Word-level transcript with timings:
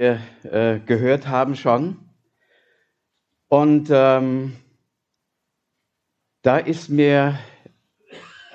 äh, 0.00 0.16
äh, 0.44 0.80
gehört 0.80 1.28
haben 1.28 1.56
schon. 1.56 1.98
Und 3.48 3.90
ähm, 3.92 4.56
da 6.40 6.56
ist 6.56 6.88
mir 6.88 7.38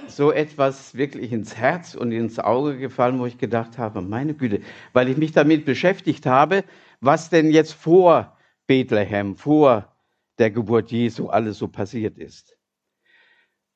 so 0.08 0.32
etwas 0.32 0.96
wirklich 0.96 1.32
ins 1.32 1.56
Herz 1.56 1.94
und 1.94 2.12
ins 2.12 2.40
Auge 2.40 2.80
gefallen, 2.80 3.20
wo 3.20 3.28
ich 3.28 3.38
gedacht 3.38 3.78
habe, 3.78 4.02
meine 4.02 4.34
Güte, 4.34 4.62
weil 4.94 5.08
ich 5.08 5.18
mich 5.18 5.34
damit 5.34 5.66
beschäftigt 5.66 6.26
habe, 6.26 6.64
was 7.00 7.30
denn 7.30 7.52
jetzt 7.52 7.74
vor 7.74 8.36
Bethlehem, 8.66 9.36
vor 9.36 9.96
der 10.40 10.50
Geburt 10.50 10.92
Jesu 10.92 11.28
alles 11.28 11.60
so 11.60 11.68
passiert 11.68 12.18
ist. 12.18 12.58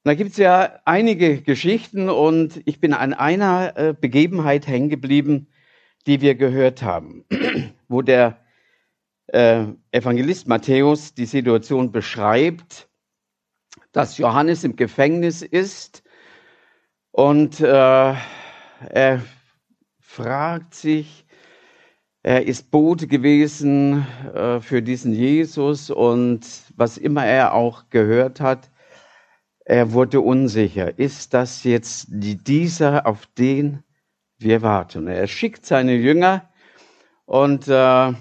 da 0.04 0.16
gibt 0.16 0.32
es 0.32 0.38
ja 0.38 0.80
einige 0.86 1.44
Geschichten 1.44 2.10
und 2.10 2.64
ich 2.66 2.80
bin 2.80 2.94
an 2.94 3.14
einer 3.14 3.78
äh, 3.78 3.94
Begebenheit 3.94 4.66
hängen 4.66 4.90
geblieben, 4.90 5.50
die 6.10 6.22
wir 6.22 6.34
gehört 6.34 6.82
haben, 6.82 7.24
wo 7.88 8.02
der 8.02 8.40
äh, 9.28 9.66
Evangelist 9.92 10.48
Matthäus 10.48 11.14
die 11.14 11.28
Situation 11.28 11.92
beschreibt, 11.92 12.90
dass 13.92 14.18
Johannes 14.18 14.64
im 14.64 14.76
Gefängnis 14.76 15.44
ist 15.44 16.02
und 17.12 17.60
äh, 17.60 18.16
er 18.90 19.22
fragt 20.00 20.74
sich, 20.74 21.28
er 22.24 22.48
ist 22.48 22.72
Bote 22.72 23.06
gewesen 23.06 24.08
äh, 24.34 24.62
für 24.62 24.82
diesen 24.82 25.14
Jesus 25.14 25.92
und 25.92 26.44
was 26.76 26.98
immer 26.98 27.24
er 27.24 27.54
auch 27.54 27.84
gehört 27.92 28.42
hat, 28.42 28.72
er 29.64 29.94
wurde 29.94 30.22
unsicher. 30.22 30.98
Ist 30.98 31.36
das 31.36 31.64
jetzt 31.64 32.08
dieser, 32.10 33.06
auf 33.06 33.28
den 33.38 33.84
wir 34.40 34.62
warten? 34.62 35.08
Er 35.08 35.28
schickt 35.28 35.66
seine 35.66 35.96
Jünger 35.96 36.50
und 37.26 37.68
äh, 37.68 38.14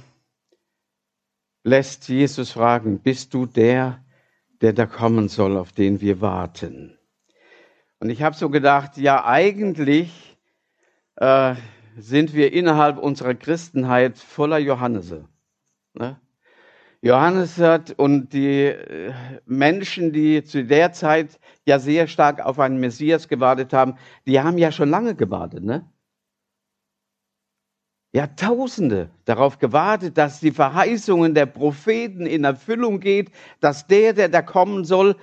lässt 1.64 2.08
Jesus 2.08 2.52
fragen, 2.52 3.00
bist 3.00 3.34
du 3.34 3.46
der, 3.46 4.04
der 4.60 4.72
da 4.72 4.86
kommen 4.86 5.28
soll, 5.28 5.56
auf 5.56 5.72
den 5.72 6.00
wir 6.00 6.20
warten? 6.20 6.98
Und 8.00 8.10
ich 8.10 8.22
habe 8.22 8.36
so 8.36 8.50
gedacht, 8.50 8.96
ja 8.96 9.24
eigentlich 9.24 10.36
äh, 11.16 11.54
sind 11.96 12.34
wir 12.34 12.52
innerhalb 12.52 12.98
unserer 12.98 13.34
Christenheit 13.34 14.18
voller 14.18 14.58
Johannese. 14.58 15.28
Ne? 15.94 16.20
Johannes 17.00 17.58
hat 17.58 17.92
und 17.92 18.32
die 18.32 18.66
äh, 18.66 19.12
Menschen, 19.46 20.12
die 20.12 20.42
zu 20.42 20.64
der 20.64 20.92
Zeit 20.92 21.38
ja 21.64 21.78
sehr 21.78 22.06
stark 22.08 22.44
auf 22.44 22.58
einen 22.58 22.80
Messias 22.80 23.28
gewartet 23.28 23.72
haben, 23.72 23.94
die 24.26 24.40
haben 24.40 24.58
ja 24.58 24.72
schon 24.72 24.90
lange 24.90 25.14
gewartet, 25.14 25.62
ne? 25.62 25.88
Jahrtausende 28.12 29.10
darauf 29.26 29.58
gewartet, 29.58 30.16
dass 30.16 30.40
die 30.40 30.50
Verheißungen 30.50 31.34
der 31.34 31.46
Propheten 31.46 32.26
in 32.26 32.44
Erfüllung 32.44 33.00
geht, 33.00 33.30
dass 33.60 33.86
der, 33.86 34.14
der 34.14 34.28
da 34.28 34.40
kommen 34.40 34.84
soll, 34.84 35.16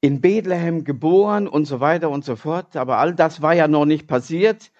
in 0.00 0.20
Bethlehem 0.20 0.84
geboren 0.84 1.48
und 1.48 1.64
so 1.64 1.80
weiter 1.80 2.10
und 2.10 2.24
so 2.24 2.36
fort. 2.36 2.76
Aber 2.76 2.98
all 2.98 3.14
das 3.14 3.42
war 3.42 3.54
ja 3.54 3.66
noch 3.66 3.84
nicht 3.84 4.06
passiert. 4.06 4.70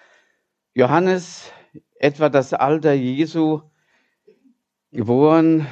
Johannes, 0.73 1.51
etwa 1.99 2.29
das 2.29 2.53
Alter 2.53 2.93
Jesu, 2.93 3.61
geboren, 4.91 5.67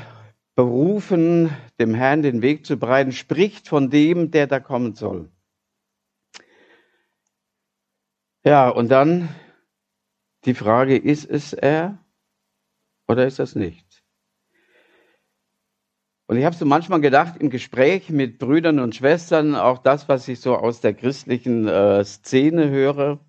berufen, 0.55 1.49
dem 1.79 1.93
Herrn 1.93 2.21
den 2.21 2.41
Weg 2.41 2.65
zu 2.65 2.77
bereiten, 2.77 3.13
spricht 3.13 3.69
von 3.69 3.89
dem, 3.89 4.31
der 4.31 4.47
da 4.47 4.59
kommen 4.59 4.95
soll. 4.95 5.29
Ja, 8.43 8.69
und 8.69 8.89
dann 8.89 9.29
die 10.45 10.53
Frage, 10.53 10.97
ist 10.97 11.29
es 11.29 11.53
er 11.53 11.97
oder 13.07 13.25
ist 13.25 13.39
es 13.39 13.55
nicht? 13.55 14.03
Und 16.27 16.37
ich 16.37 16.45
habe 16.45 16.55
so 16.55 16.65
manchmal 16.65 17.01
gedacht, 17.01 17.35
im 17.39 17.49
Gespräch 17.49 18.09
mit 18.09 18.39
Brüdern 18.39 18.79
und 18.79 18.95
Schwestern, 18.95 19.55
auch 19.55 19.77
das, 19.77 20.09
was 20.09 20.27
ich 20.27 20.39
so 20.39 20.55
aus 20.55 20.81
der 20.81 20.95
christlichen 20.95 21.67
äh, 21.67 22.03
Szene 22.03 22.69
höre, 22.69 23.19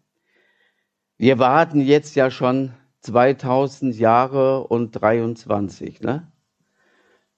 wir 1.19 1.39
warten 1.39 1.81
jetzt 1.81 2.15
ja 2.15 2.31
schon 2.31 2.75
2000 3.01 3.97
Jahre 3.97 4.67
und 4.67 4.93
23 4.93 6.01
ne, 6.01 6.31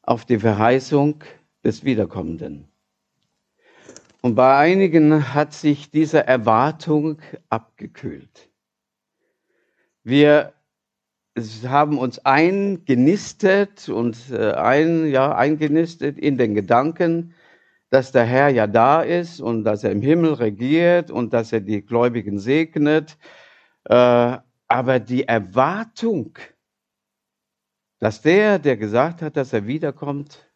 auf 0.03 0.25
die 0.25 0.38
Verheißung 0.38 1.25
des 1.65 1.84
Wiederkommenden. 1.84 2.69
Und 4.21 4.34
bei 4.34 4.56
einigen 4.56 5.34
hat 5.34 5.53
sich 5.53 5.91
diese 5.91 6.27
Erwartung 6.27 7.21
abgekühlt. 7.50 8.49
Wir 10.08 10.54
haben 11.66 11.98
uns 11.98 12.19
eingenistet 12.24 13.91
und 13.91 14.16
äh, 14.30 14.52
ein, 14.52 15.06
ja, 15.10 15.36
eingenistet 15.36 16.19
in 16.19 16.38
den 16.38 16.54
Gedanken, 16.54 17.34
dass 17.91 18.10
der 18.10 18.24
Herr 18.24 18.48
ja 18.48 18.66
da 18.66 19.02
ist 19.02 19.38
und 19.38 19.64
dass 19.64 19.84
er 19.84 19.92
im 19.92 20.00
Himmel 20.00 20.32
regiert 20.32 21.10
und 21.10 21.34
dass 21.34 21.52
er 21.52 21.60
die 21.60 21.82
Gläubigen 21.82 22.38
segnet. 22.38 23.19
Äh, 23.84 24.38
aber 24.66 24.98
die 24.98 25.28
Erwartung, 25.28 26.38
dass 27.98 28.22
der, 28.22 28.58
der 28.58 28.78
gesagt 28.78 29.20
hat, 29.20 29.36
dass 29.36 29.52
er 29.52 29.66
wiederkommt, 29.66 30.50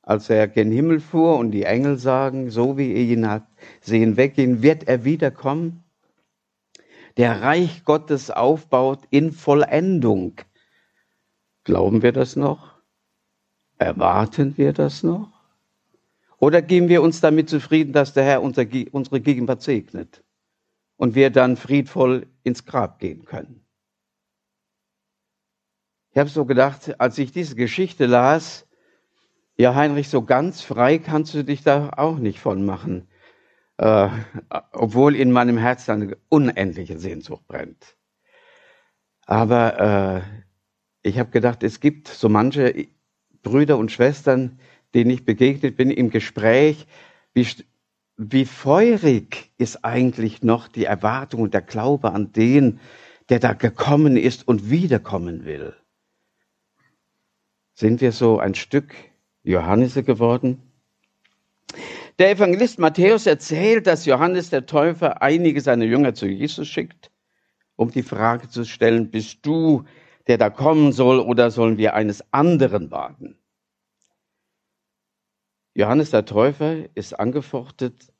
als 0.00 0.30
er 0.30 0.48
gen 0.48 0.72
Himmel 0.72 1.00
fuhr 1.00 1.36
und 1.36 1.50
die 1.50 1.64
Engel 1.64 1.98
sagen, 1.98 2.48
so 2.48 2.78
wie 2.78 2.90
ihr 2.90 3.16
ihn 3.18 3.28
habt 3.28 3.52
sehen 3.82 4.16
weggehen, 4.16 4.62
wird 4.62 4.88
er 4.88 5.04
wiederkommen, 5.04 5.83
der 7.16 7.42
Reich 7.42 7.84
Gottes 7.84 8.30
aufbaut 8.30 9.00
in 9.10 9.32
Vollendung. 9.32 10.40
Glauben 11.62 12.02
wir 12.02 12.12
das 12.12 12.36
noch? 12.36 12.74
Erwarten 13.78 14.56
wir 14.56 14.72
das 14.72 15.02
noch? 15.02 15.32
Oder 16.38 16.60
geben 16.60 16.88
wir 16.88 17.02
uns 17.02 17.20
damit 17.20 17.48
zufrieden, 17.48 17.92
dass 17.92 18.12
der 18.12 18.24
Herr 18.24 18.42
unsere 18.42 18.66
Gegenwart 18.66 19.62
segnet 19.62 20.22
und 20.96 21.14
wir 21.14 21.30
dann 21.30 21.56
friedvoll 21.56 22.26
ins 22.42 22.64
Grab 22.64 22.98
gehen 22.98 23.24
können? 23.24 23.64
Ich 26.10 26.18
habe 26.18 26.28
so 26.28 26.44
gedacht, 26.44 27.00
als 27.00 27.18
ich 27.18 27.32
diese 27.32 27.56
Geschichte 27.56 28.06
las, 28.06 28.66
ja 29.56 29.74
Heinrich, 29.74 30.08
so 30.08 30.22
ganz 30.22 30.62
frei 30.62 30.98
kannst 30.98 31.34
du 31.34 31.44
dich 31.44 31.62
da 31.62 31.90
auch 31.96 32.18
nicht 32.18 32.40
von 32.40 32.64
machen 32.64 33.08
äh, 33.78 34.08
obwohl 34.72 35.16
in 35.16 35.32
meinem 35.32 35.58
Herzen 35.58 35.90
eine 35.90 36.16
unendliche 36.28 36.98
Sehnsucht 36.98 37.46
brennt. 37.46 37.96
Aber 39.26 40.24
äh, 40.24 41.08
ich 41.08 41.18
habe 41.18 41.30
gedacht, 41.30 41.62
es 41.62 41.80
gibt 41.80 42.08
so 42.08 42.28
manche 42.28 42.88
Brüder 43.42 43.78
und 43.78 43.92
Schwestern, 43.92 44.58
denen 44.94 45.10
ich 45.10 45.24
begegnet 45.24 45.76
bin 45.76 45.90
im 45.90 46.10
Gespräch, 46.10 46.86
wie, 47.32 47.46
wie 48.16 48.44
feurig 48.44 49.50
ist 49.58 49.84
eigentlich 49.84 50.42
noch 50.42 50.68
die 50.68 50.84
Erwartung 50.84 51.42
und 51.42 51.54
der 51.54 51.62
Glaube 51.62 52.12
an 52.12 52.32
den, 52.32 52.80
der 53.28 53.38
da 53.38 53.54
gekommen 53.54 54.16
ist 54.16 54.46
und 54.46 54.70
wiederkommen 54.70 55.44
will. 55.44 55.74
Sind 57.74 58.00
wir 58.00 58.12
so 58.12 58.38
ein 58.38 58.54
Stück 58.54 58.94
Johannese 59.42 60.04
geworden? 60.04 60.62
Der 62.20 62.30
Evangelist 62.30 62.78
Matthäus 62.78 63.26
erzählt, 63.26 63.88
dass 63.88 64.06
Johannes 64.06 64.50
der 64.50 64.66
Täufer 64.66 65.20
einige 65.20 65.60
seiner 65.60 65.84
Jünger 65.84 66.14
zu 66.14 66.26
Jesus 66.26 66.68
schickt, 66.68 67.10
um 67.74 67.90
die 67.90 68.04
Frage 68.04 68.48
zu 68.48 68.64
stellen, 68.64 69.10
bist 69.10 69.44
du, 69.44 69.84
der 70.28 70.38
da 70.38 70.48
kommen 70.48 70.92
soll, 70.92 71.18
oder 71.18 71.50
sollen 71.50 71.76
wir 71.76 71.94
eines 71.94 72.22
anderen 72.32 72.92
warten? 72.92 73.36
Johannes 75.74 76.10
der 76.10 76.24
Täufer 76.24 76.84
ist 76.94 77.18
angefochtet, 77.18 78.12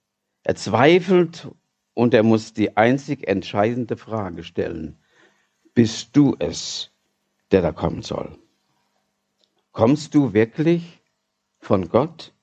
er 0.42 0.56
zweifelt 0.56 1.48
und 1.94 2.14
er 2.14 2.24
muss 2.24 2.52
die 2.52 2.76
einzig 2.76 3.28
entscheidende 3.28 3.96
Frage 3.96 4.42
stellen. 4.42 4.98
Bist 5.72 6.16
du 6.16 6.34
es, 6.40 6.90
der 7.52 7.62
da 7.62 7.70
kommen 7.70 8.02
soll? 8.02 8.36
Kommst 9.70 10.16
du 10.16 10.32
wirklich 10.32 11.00
von 11.60 11.88
Gott? 11.88 12.33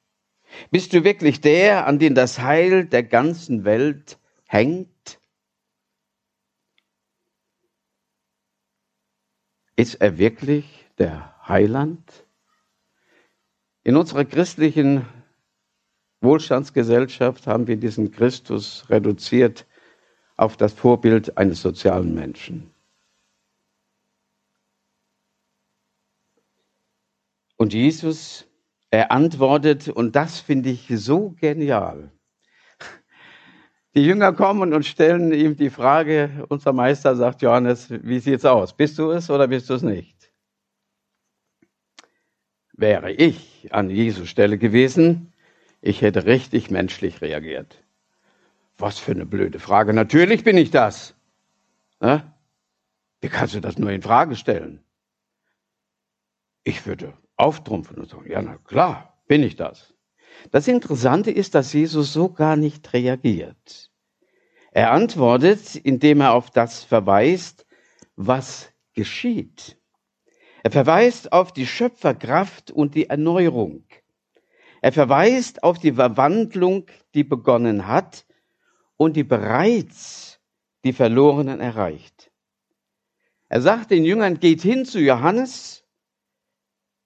Bist 0.70 0.94
du 0.94 1.04
wirklich 1.04 1.42
der, 1.42 1.88
an 1.88 2.00
den 2.00 2.16
das 2.16 2.40
Heil 2.40 2.86
der 2.86 3.04
ganzen 3.04 3.64
Welt 3.64 4.20
hängt? 4.48 5.20
Ist 9.76 9.96
er 9.96 10.18
wirklich 10.18 10.86
der 10.98 11.36
Heiland? 11.48 12.26
In 13.84 13.96
unserer 13.96 14.26
christlichen 14.26 15.08
Wohlstandsgesellschaft 16.22 17.48
haben 17.48 17.66
wir 17.68 17.78
diesen 17.78 18.12
Christus 18.12 18.86
reduziert 18.90 19.66
auf 20.38 20.56
das 20.56 20.74
Vorbild 20.74 21.38
eines 21.38 21.62
sozialen 21.62 22.14
Menschen. 22.14 22.72
Und 27.58 27.74
Jesus 27.74 28.48
er 28.92 29.12
antwortet, 29.12 29.88
und 29.88 30.16
das 30.16 30.40
finde 30.40 30.70
ich 30.70 30.88
so 30.90 31.32
genial. 31.40 32.12
Die 33.96 34.06
Jünger 34.06 34.34
kommen 34.34 34.74
und 34.74 34.86
stellen 34.86 35.34
ihm 35.34 35.56
die 35.56 35.70
Frage, 35.70 36.46
unser 36.50 36.72
Meister 36.72 37.16
sagt 37.16 37.42
Johannes, 37.42 37.90
wie 37.90 38.20
sieht's 38.20 38.46
aus? 38.46 38.76
Bist 38.76 38.98
du 39.00 39.12
es 39.12 39.30
oder 39.30 39.48
bist 39.48 39.70
du 39.70 39.74
es 39.74 39.82
nicht? 39.82 40.32
Wäre 42.74 43.12
ich 43.12 43.74
an 43.74 43.90
Jesus 43.90 44.30
Stelle 44.30 44.58
gewesen, 44.58 45.34
ich 45.82 46.02
hätte 46.02 46.26
richtig 46.26 46.70
menschlich 46.70 47.22
reagiert. 47.22 47.84
Was 48.78 48.98
für 49.00 49.12
eine 49.12 49.26
blöde 49.26 49.60
Frage. 49.60 49.94
Natürlich 49.94 50.44
bin 50.44 50.58
ich 50.58 50.72
das. 50.72 51.16
Ne? 52.00 52.24
Wie 53.20 53.30
kannst 53.30 53.56
du 53.56 53.62
das 53.62 53.78
nur 53.78 53.92
in 53.92 54.02
Frage 54.02 54.36
stellen? 54.36 54.84
Ich 56.64 56.86
würde 56.86 57.14
auftrumpfen 57.42 57.98
und 57.98 58.10
sagen, 58.10 58.30
ja, 58.30 58.42
na 58.42 58.58
klar, 58.58 59.22
bin 59.28 59.44
ich 59.44 59.56
das. 59.56 59.94
Das 60.52 60.68
Interessante 60.68 61.32
ist, 61.32 61.56
dass 61.56 61.74
Jesus 61.74 62.14
so 62.14 62.30
gar 62.30 62.56
nicht 62.56 62.94
reagiert. 62.94 63.92
Er 64.72 64.92
antwortet, 64.92 65.76
indem 65.76 66.22
er 66.22 66.34
auf 66.34 66.50
das 66.50 66.84
verweist, 66.84 67.66
was 68.16 68.72
geschieht. 68.94 69.78
Er 70.64 70.72
verweist 70.72 71.34
auf 71.34 71.52
die 71.52 71.68
Schöpferkraft 71.68 72.72
und 72.72 72.96
die 72.96 73.10
Erneuerung. 73.10 73.84
Er 74.82 74.92
verweist 74.92 75.64
auf 75.64 75.80
die 75.80 75.94
Verwandlung, 75.94 76.86
die 77.14 77.24
begonnen 77.24 77.88
hat 77.88 78.26
und 78.98 79.16
die 79.16 79.24
bereits 79.24 80.40
die 80.84 80.94
Verlorenen 80.94 81.60
erreicht. 81.60 82.32
Er 83.50 83.62
sagt 83.62 83.92
den 83.92 84.06
Jüngern, 84.06 84.40
geht 84.40 84.62
hin 84.62 84.86
zu 84.86 85.00
Johannes 85.00 85.81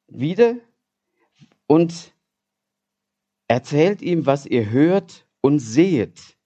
wieder 0.08 0.56
und 1.68 2.14
erzählt 3.48 4.02
ihm, 4.02 4.26
was 4.26 4.46
ihr 4.46 4.70
hört 4.70 5.26
und 5.42 5.60
seht. 5.60 6.38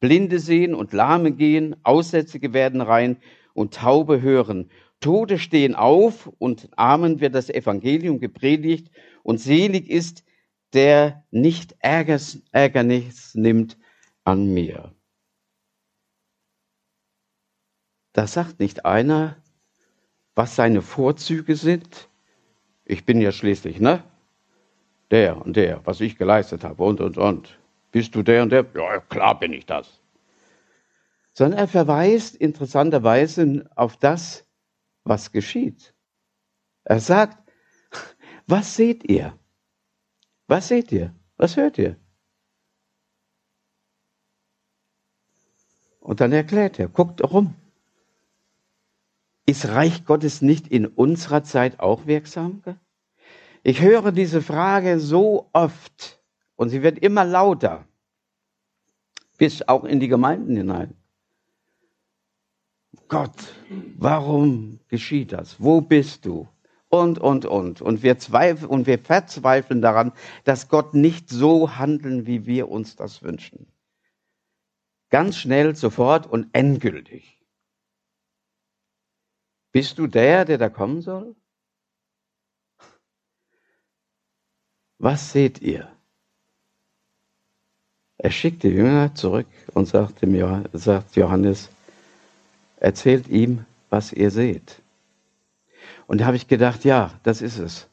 Blinde 0.00 0.38
sehen 0.38 0.74
und 0.74 0.92
Lahme 0.92 1.32
gehen, 1.32 1.76
Aussätzige 1.84 2.52
werden 2.52 2.80
rein 2.80 3.16
und 3.54 3.74
Taube 3.74 4.22
hören. 4.22 4.70
Tode 5.00 5.38
stehen 5.38 5.74
auf 5.74 6.26
und 6.38 6.68
Armen 6.76 7.20
wird 7.20 7.34
das 7.34 7.50
Evangelium 7.50 8.20
gepredigt 8.20 8.90
und 9.22 9.38
selig 9.38 9.88
ist, 9.88 10.24
der 10.72 11.24
nicht 11.30 11.76
Ärgers, 11.80 12.42
Ärgernis 12.52 13.34
nimmt 13.34 13.78
an 14.24 14.52
mir. 14.52 14.94
Da 18.12 18.26
sagt 18.26 18.60
nicht 18.60 18.84
einer, 18.84 19.42
was 20.34 20.56
seine 20.56 20.82
Vorzüge 20.82 21.56
sind. 21.56 22.08
Ich 22.88 23.04
bin 23.04 23.20
ja 23.20 23.30
schließlich, 23.30 23.78
ne? 23.78 24.02
der 25.10 25.40
und 25.40 25.56
der, 25.56 25.84
was 25.86 26.00
ich 26.00 26.16
geleistet 26.16 26.64
habe 26.64 26.82
und, 26.82 27.00
und, 27.00 27.16
und. 27.18 27.58
Bist 27.90 28.14
du 28.14 28.22
der 28.22 28.42
und 28.42 28.50
der? 28.50 28.66
Ja, 28.74 29.00
klar 29.00 29.38
bin 29.38 29.52
ich 29.52 29.66
das. 29.66 30.00
Sondern 31.32 31.60
er 31.60 31.68
verweist 31.68 32.34
interessanterweise 32.36 33.70
auf 33.74 33.96
das, 33.96 34.46
was 35.04 35.32
geschieht. 35.32 35.94
Er 36.84 37.00
sagt, 37.00 37.38
was 38.46 38.76
seht 38.76 39.08
ihr? 39.08 39.38
Was 40.46 40.68
seht 40.68 40.92
ihr? 40.92 41.14
Was 41.36 41.56
hört 41.56 41.78
ihr? 41.78 41.96
Und 46.00 46.20
dann 46.20 46.32
erklärt 46.32 46.78
er, 46.78 46.88
guckt 46.88 47.22
rum. 47.22 47.54
Ist 49.48 49.68
Reich 49.68 50.04
Gottes 50.04 50.42
nicht 50.42 50.68
in 50.68 50.84
unserer 50.84 51.42
Zeit 51.42 51.80
auch 51.80 52.04
wirksam? 52.04 52.62
Ich 53.62 53.80
höre 53.80 54.12
diese 54.12 54.42
Frage 54.42 55.00
so 55.00 55.48
oft 55.54 56.20
und 56.56 56.68
sie 56.68 56.82
wird 56.82 56.98
immer 56.98 57.24
lauter, 57.24 57.86
bis 59.38 59.66
auch 59.66 59.84
in 59.84 60.00
die 60.00 60.08
Gemeinden 60.08 60.54
hinein. 60.54 60.92
Gott, 63.08 63.54
warum 63.96 64.80
geschieht 64.88 65.32
das? 65.32 65.56
Wo 65.58 65.80
bist 65.80 66.26
du? 66.26 66.46
Und, 66.90 67.18
und, 67.18 67.46
und. 67.46 67.80
Und 67.80 68.02
wir, 68.02 68.18
zweifeln, 68.18 68.68
und 68.68 68.86
wir 68.86 68.98
verzweifeln 68.98 69.80
daran, 69.80 70.12
dass 70.44 70.68
Gott 70.68 70.92
nicht 70.92 71.30
so 71.30 71.78
handeln, 71.78 72.26
wie 72.26 72.44
wir 72.44 72.68
uns 72.68 72.96
das 72.96 73.22
wünschen. 73.22 73.66
Ganz 75.08 75.38
schnell, 75.38 75.74
sofort 75.74 76.26
und 76.26 76.48
endgültig. 76.52 77.37
Bist 79.72 79.98
du 79.98 80.06
der, 80.06 80.44
der 80.44 80.58
da 80.58 80.68
kommen 80.68 81.02
soll? 81.02 81.36
was 84.98 85.32
seht 85.32 85.62
ihr? 85.62 85.88
Er 88.18 88.30
schickt 88.30 88.64
die 88.64 88.68
Jünger 88.68 89.14
zurück 89.14 89.46
und 89.74 89.86
sagt, 89.86 90.22
dem, 90.22 90.64
sagt 90.72 91.16
Johannes, 91.16 91.70
erzählt 92.78 93.28
ihm, 93.28 93.64
was 93.90 94.12
ihr 94.12 94.30
seht. 94.30 94.82
Und 96.08 96.20
da 96.20 96.26
habe 96.26 96.36
ich 96.36 96.48
gedacht, 96.48 96.84
ja, 96.84 97.12
das 97.22 97.42
ist 97.42 97.58
es. 97.58 97.88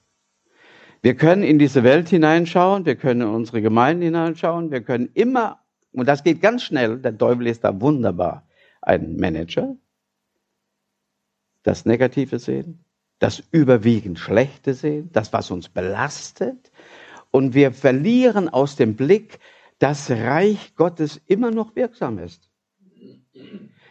Wir 1.03 1.15
können 1.15 1.43
in 1.43 1.59
diese 1.59 1.83
Welt 1.83 2.09
hineinschauen, 2.09 2.85
wir 2.85 2.95
können 2.95 3.21
in 3.21 3.27
unsere 3.27 3.61
Gemeinden 3.61 4.01
hineinschauen, 4.01 4.71
wir 4.71 4.81
können 4.81 5.09
immer, 5.13 5.59
und 5.91 6.07
das 6.07 6.23
geht 6.23 6.41
ganz 6.41 6.63
schnell, 6.63 6.97
der 6.97 7.15
Teufel 7.15 7.45
ist 7.45 7.63
da 7.63 7.79
wunderbar, 7.79 8.47
ein 8.81 9.17
Manager, 9.17 9.75
das 11.65 11.83
Negative 11.85 12.37
sehen, 12.37 12.85
das 13.17 13.43
überwiegend 13.51 14.19
Schlechte 14.19 14.75
sehen, 14.75 15.09
das, 15.11 15.33
was 15.33 15.49
uns 15.49 15.67
belastet. 15.67 16.71
Und 17.31 17.55
wir 17.55 17.71
verlieren 17.71 18.49
aus 18.49 18.75
dem 18.75 18.95
Blick, 18.95 19.39
dass 19.79 20.11
Reich 20.11 20.75
Gottes 20.75 21.19
immer 21.25 21.49
noch 21.49 21.75
wirksam 21.75 22.19
ist. 22.19 22.51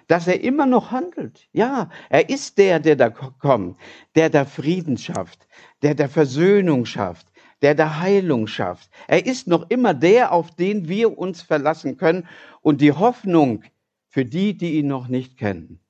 Dass 0.07 0.29
er 0.29 0.41
immer 0.41 0.67
noch 0.67 0.93
handelt. 0.93 1.49
Ja, 1.53 1.91
er 2.11 2.31
ist 2.31 2.59
der, 2.59 2.79
der 2.79 2.95
da 2.95 3.11
kommt, 3.11 3.77
der 4.15 4.31
da 4.31 4.45
Frieden 4.45 4.97
schafft, 4.97 5.49
der 5.83 5.97
da 5.97 6.07
Versöhnung 6.07 6.87
schafft, 6.87 7.27
der 7.61 7.75
da 7.75 7.99
Heilung 7.99 8.47
schafft. 8.47 8.89
Er 9.09 9.27
ist 9.27 9.49
noch 9.49 9.69
immer 9.69 9.95
der, 9.95 10.31
auf 10.31 10.55
den 10.55 10.89
wir 10.89 11.19
uns 11.19 11.43
verlassen 11.43 11.97
können 11.97 12.29
und 12.61 12.81
die 12.81 12.93
Hoffnung 12.93 13.65
für 14.07 14.25
die, 14.25 14.57
die 14.57 14.79
ihn 14.79 14.87
noch 14.87 15.09
nicht 15.09 15.37
kennen. 15.37 15.81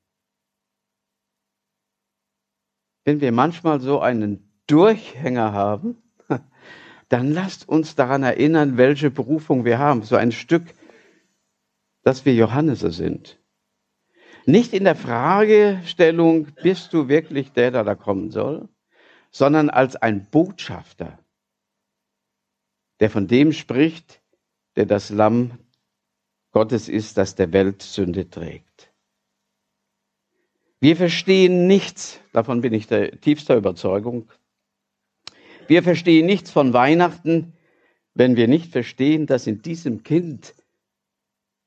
Wenn 3.05 3.21
wir 3.21 3.33
manchmal 3.33 3.81
so 3.81 4.01
einen 4.01 4.51
Durchhänger 4.67 5.53
haben, 5.53 6.03
dann 7.09 7.33
lasst 7.33 7.69
uns 7.69 7.95
daran 7.95 8.23
erinnern, 8.23 8.77
welche 8.77 9.11
Berufung 9.11 9.65
wir 9.65 9.79
haben. 9.79 10.03
So 10.03 10.17
ein 10.17 10.33
Stück, 10.33 10.75
dass 12.03 12.25
wir 12.25 12.35
Johannese 12.35 12.91
sind. 12.91 13.39
Nicht 14.47 14.75
in 14.75 14.85
der 14.85 14.97
Fragestellung, 14.97 16.49
bist 16.63 16.93
du 16.93 17.09
wirklich 17.09 17.53
der, 17.53 17.71
der 17.71 17.85
da 17.85 17.95
kommen 17.95 18.31
soll, 18.31 18.69
sondern 19.31 19.71
als 19.71 19.97
ein 19.97 20.27
Botschafter, 20.31 21.19
der 23.01 23.11
von 23.11 23.27
dem 23.27 23.53
spricht, 23.53 24.23
der 24.77 24.87
das 24.87 25.11
Lamm 25.11 25.59
Gottes 26.53 26.89
ist, 26.89 27.17
das 27.17 27.35
der 27.35 27.53
Welt 27.53 27.83
Sünde 27.83 28.29
trägt. 28.29 28.94
Wir 30.85 30.97
verstehen 30.97 31.67
nichts, 31.67 32.21
davon 32.35 32.61
bin 32.61 32.75
ich 32.75 32.87
der 32.87 33.19
tiefster 33.19 33.57
Überzeugung. 33.57 34.31
Wir 35.67 35.83
verstehen 35.83 36.27
nichts 36.27 36.51
von 36.51 36.75
Weihnachten, 36.75 37.55
wenn 38.13 38.37
wir 38.37 38.49
nicht 38.49 38.71
verstehen, 38.71 39.25
dass 39.25 39.47
in 39.47 39.63
diesem 39.63 40.03
Kind 40.03 40.55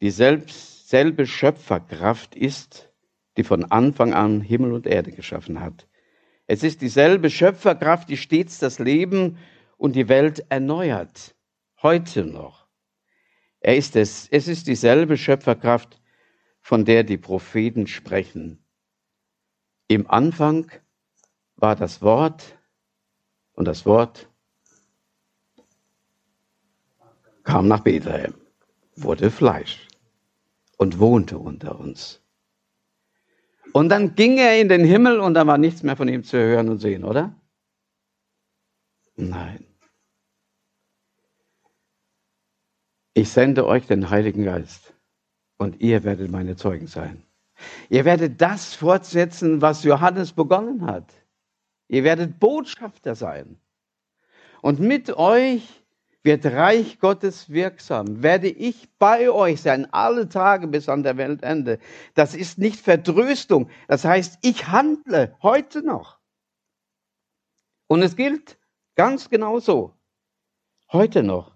dieselbe 0.04 1.26
Schöpferkraft 1.26 2.36
ist, 2.36 2.92
die 3.38 3.44
von 3.44 3.66
Anfang 3.66 4.14
an 4.14 4.40
Himmel 4.40 4.72
und 4.72 4.86
Erde 4.86 5.12
geschaffen 5.12 5.62
hat. 5.62 5.88
Es 6.46 6.62
ist 6.62 6.84
dieselbe 6.84 7.32
Schöpferkraft, 7.32 8.10
die 8.10 8.18
stets 8.18 8.60
das 8.60 8.78
Leben 8.78 9.40
und 9.78 9.96
die 9.96 10.10
Welt 10.10 10.46
erneuert. 10.50 11.34
Heute 11.82 12.24
noch. 12.24 12.68
Er 13.62 13.78
ist 13.78 13.96
es, 13.96 14.28
es 14.30 14.48
ist 14.48 14.68
dieselbe 14.68 15.18
Schöpferkraft, 15.18 16.00
von 16.60 16.86
der 16.86 17.04
die 17.04 17.18
Propheten 17.18 17.88
sprechen. 17.88 18.64
Im 19.88 20.10
Anfang 20.10 20.70
war 21.56 21.76
das 21.76 22.02
Wort 22.02 22.58
und 23.54 23.66
das 23.66 23.86
Wort 23.86 24.30
kam 27.44 27.68
nach 27.68 27.80
Bethlehem, 27.80 28.34
wurde 28.96 29.32
Fleisch 29.32 29.88
und 30.78 31.00
wohnte 31.00 31.38
unter 31.38 31.80
uns. 31.80 32.22
Und 33.72 33.90
dann 33.90 34.16
ging 34.16 34.38
er 34.38 34.60
in 34.60 34.70
den 34.70 34.84
Himmel 34.84 35.20
und 35.20 35.34
da 35.34 35.48
war 35.48 35.58
nichts 35.58 35.84
mehr 35.84 35.96
von 35.96 36.08
ihm 36.08 36.24
zu 36.24 36.38
hören 36.38 36.70
und 36.70 36.80
sehen, 36.80 37.04
oder? 37.04 37.34
Nein. 39.16 39.66
Ich 43.14 43.30
sende 43.30 43.66
euch 43.66 43.88
den 43.88 44.10
Heiligen 44.10 44.44
Geist 44.44 44.94
und 45.58 45.82
ihr 45.82 46.04
werdet 46.04 46.30
meine 46.30 46.56
Zeugen 46.56 46.88
sein. 46.88 47.27
Ihr 47.90 48.06
werdet 48.06 48.42
das 48.42 48.74
fortsetzen, 48.74 49.62
was 49.62 49.84
Johannes 49.84 50.32
begonnen 50.34 50.86
hat. 50.86 51.14
Ihr 51.88 52.04
werdet 52.04 52.40
Botschafter 52.40 53.16
sein. 53.16 53.60
Und 54.62 54.80
mit 54.80 55.10
euch 55.16 55.86
wird 56.24 56.46
Reich 56.46 57.00
Gottes 57.00 57.50
wirksam, 57.50 58.22
werde 58.22 58.50
ich 58.50 58.90
bei 58.98 59.30
euch 59.30 59.62
sein, 59.62 59.92
alle 59.94 60.28
Tage 60.28 60.68
bis 60.68 60.90
an 60.90 61.04
der 61.04 61.16
Weltende. 61.16 61.80
Das 62.16 62.36
ist 62.36 62.58
nicht 62.58 62.82
Vertröstung, 62.82 63.70
das 63.88 64.04
heißt, 64.04 64.40
ich 64.42 64.68
handle 64.68 65.36
heute 65.42 65.84
noch. 65.84 66.20
Und 67.88 68.02
es 68.02 68.18
gilt 68.18 68.60
ganz 68.96 69.30
genau 69.30 69.60
so, 69.60 69.94
heute 70.92 71.24
noch. 71.24 71.56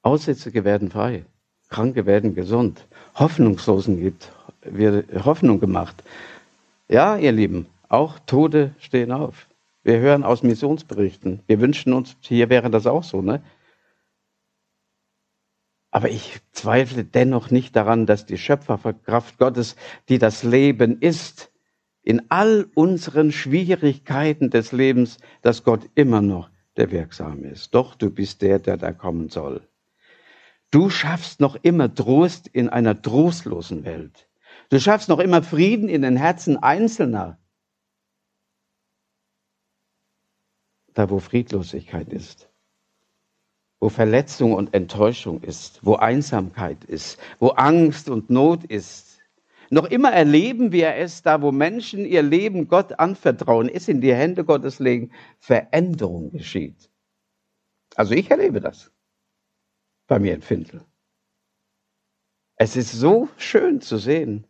Aussätzige 0.00 0.64
werden 0.64 0.90
frei, 0.90 1.26
Kranke 1.68 2.06
werden 2.06 2.34
gesund, 2.34 2.86
Hoffnungslosen 3.14 4.00
gibt, 4.00 4.32
wird 4.62 5.24
Hoffnung 5.24 5.60
gemacht. 5.60 6.02
Ja, 6.88 7.16
ihr 7.16 7.32
Lieben, 7.32 7.66
auch 7.88 8.18
Tode 8.20 8.74
stehen 8.78 9.12
auf. 9.12 9.46
Wir 9.82 9.98
hören 10.00 10.24
aus 10.24 10.42
Missionsberichten. 10.42 11.40
Wir 11.46 11.60
wünschen 11.60 11.92
uns, 11.92 12.16
hier 12.20 12.50
wäre 12.50 12.70
das 12.70 12.86
auch 12.86 13.04
so, 13.04 13.22
ne? 13.22 13.42
Aber 15.90 16.10
ich 16.10 16.38
zweifle 16.52 17.04
dennoch 17.04 17.50
nicht 17.50 17.74
daran, 17.74 18.04
dass 18.04 18.26
die 18.26 18.36
Schöpferkraft 18.36 19.38
Gottes, 19.38 19.76
die 20.08 20.18
das 20.18 20.42
Leben 20.42 21.00
ist, 21.00 21.50
in 22.02 22.30
all 22.30 22.66
unseren 22.74 23.32
Schwierigkeiten 23.32 24.50
des 24.50 24.72
Lebens, 24.72 25.18
dass 25.42 25.64
Gott 25.64 25.88
immer 25.94 26.20
noch 26.20 26.50
der 26.76 26.90
Wirksame 26.90 27.48
ist. 27.48 27.74
Doch 27.74 27.94
du 27.94 28.10
bist 28.10 28.42
der, 28.42 28.58
der 28.58 28.76
da 28.76 28.92
kommen 28.92 29.28
soll. 29.28 29.62
Du 30.70 30.90
schaffst 30.90 31.40
noch 31.40 31.56
immer 31.62 31.94
Trost 31.94 32.46
in 32.46 32.68
einer 32.68 33.00
trostlosen 33.00 33.84
Welt. 33.84 34.28
Du 34.68 34.78
schaffst 34.78 35.08
noch 35.08 35.18
immer 35.18 35.42
Frieden 35.42 35.88
in 35.88 36.02
den 36.02 36.16
Herzen 36.16 36.58
Einzelner. 36.58 37.38
Da, 40.92 41.08
wo 41.08 41.20
Friedlosigkeit 41.20 42.12
ist, 42.12 42.50
wo 43.80 43.88
Verletzung 43.88 44.52
und 44.52 44.74
Enttäuschung 44.74 45.42
ist, 45.42 45.84
wo 45.86 45.94
Einsamkeit 45.94 46.84
ist, 46.84 47.18
wo 47.38 47.48
Angst 47.50 48.10
und 48.10 48.28
Not 48.28 48.64
ist. 48.64 49.20
Noch 49.70 49.84
immer 49.84 50.12
erleben 50.12 50.72
wir 50.72 50.96
es, 50.96 51.22
da 51.22 51.40
wo 51.40 51.52
Menschen 51.52 52.04
ihr 52.04 52.22
Leben 52.22 52.68
Gott 52.68 52.98
anvertrauen, 52.98 53.68
es 53.68 53.88
in 53.88 54.00
die 54.00 54.14
Hände 54.14 54.44
Gottes 54.44 54.80
legen, 54.80 55.12
Veränderung 55.38 56.32
geschieht. 56.32 56.90
Also 57.94 58.12
ich 58.14 58.30
erlebe 58.30 58.60
das 58.60 58.90
bei 60.08 60.18
mir 60.18 60.34
in 60.34 60.42
Findel. 60.42 60.84
Es 62.56 62.74
ist 62.74 62.90
so 62.90 63.28
schön 63.36 63.80
zu 63.80 63.98
sehen, 63.98 64.46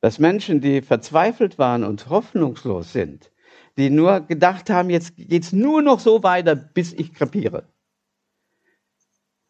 dass 0.00 0.20
Menschen, 0.20 0.60
die 0.60 0.82
verzweifelt 0.82 1.58
waren 1.58 1.82
und 1.82 2.08
hoffnungslos 2.08 2.92
sind, 2.92 3.32
die 3.76 3.90
nur 3.90 4.20
gedacht 4.20 4.70
haben, 4.70 4.90
jetzt 4.90 5.16
geht's 5.16 5.52
nur 5.52 5.82
noch 5.82 5.98
so 5.98 6.22
weiter, 6.22 6.54
bis 6.54 6.92
ich 6.92 7.12
krepiere. 7.12 7.68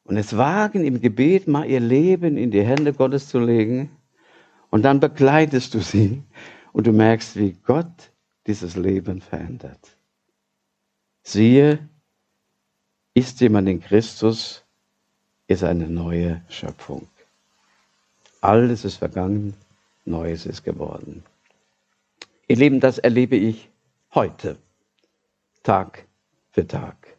Und 0.05 0.17
es 0.17 0.37
wagen 0.37 0.85
im 0.85 1.01
Gebet 1.01 1.49
mal 1.49 1.69
ihr 1.69 1.81
Leben 1.81 2.37
in 2.37 2.51
die 2.51 2.65
Hände 2.65 2.95
Gottes 2.95 3.29
zu 3.29 3.41
legen 3.41 3.91
und 4.71 4.83
dann 4.83 5.01
begleitest 5.01 5.75
du 5.75 5.81
sie 5.81 6.23
und 6.73 6.87
du 6.87 6.93
merkst, 6.93 7.37
wie 7.37 7.53
Gott 7.53 8.13
dieses 8.47 8.77
Leben 8.77 9.21
verändert. 9.21 9.99
Siehe, 11.23 11.89
ist 13.15 13.41
jemand 13.41 13.69
in 13.69 13.81
Christus, 13.81 14.66
ist 15.49 15.63
eine 15.63 15.89
neue 15.89 16.43
Schöpfung. 16.49 17.09
Alles 18.41 18.85
ist 18.85 18.97
vergangen, 18.97 19.55
Neues 20.05 20.47
ist 20.47 20.63
geworden. 20.65 21.25
Ihr 22.49 22.57
Lieben, 22.57 22.81
das 22.81 22.99
erlebe 22.99 23.37
ich 23.37 23.69
heute, 24.15 24.57
Tag 25.63 26.07
für 26.51 26.67
Tag. 26.67 27.17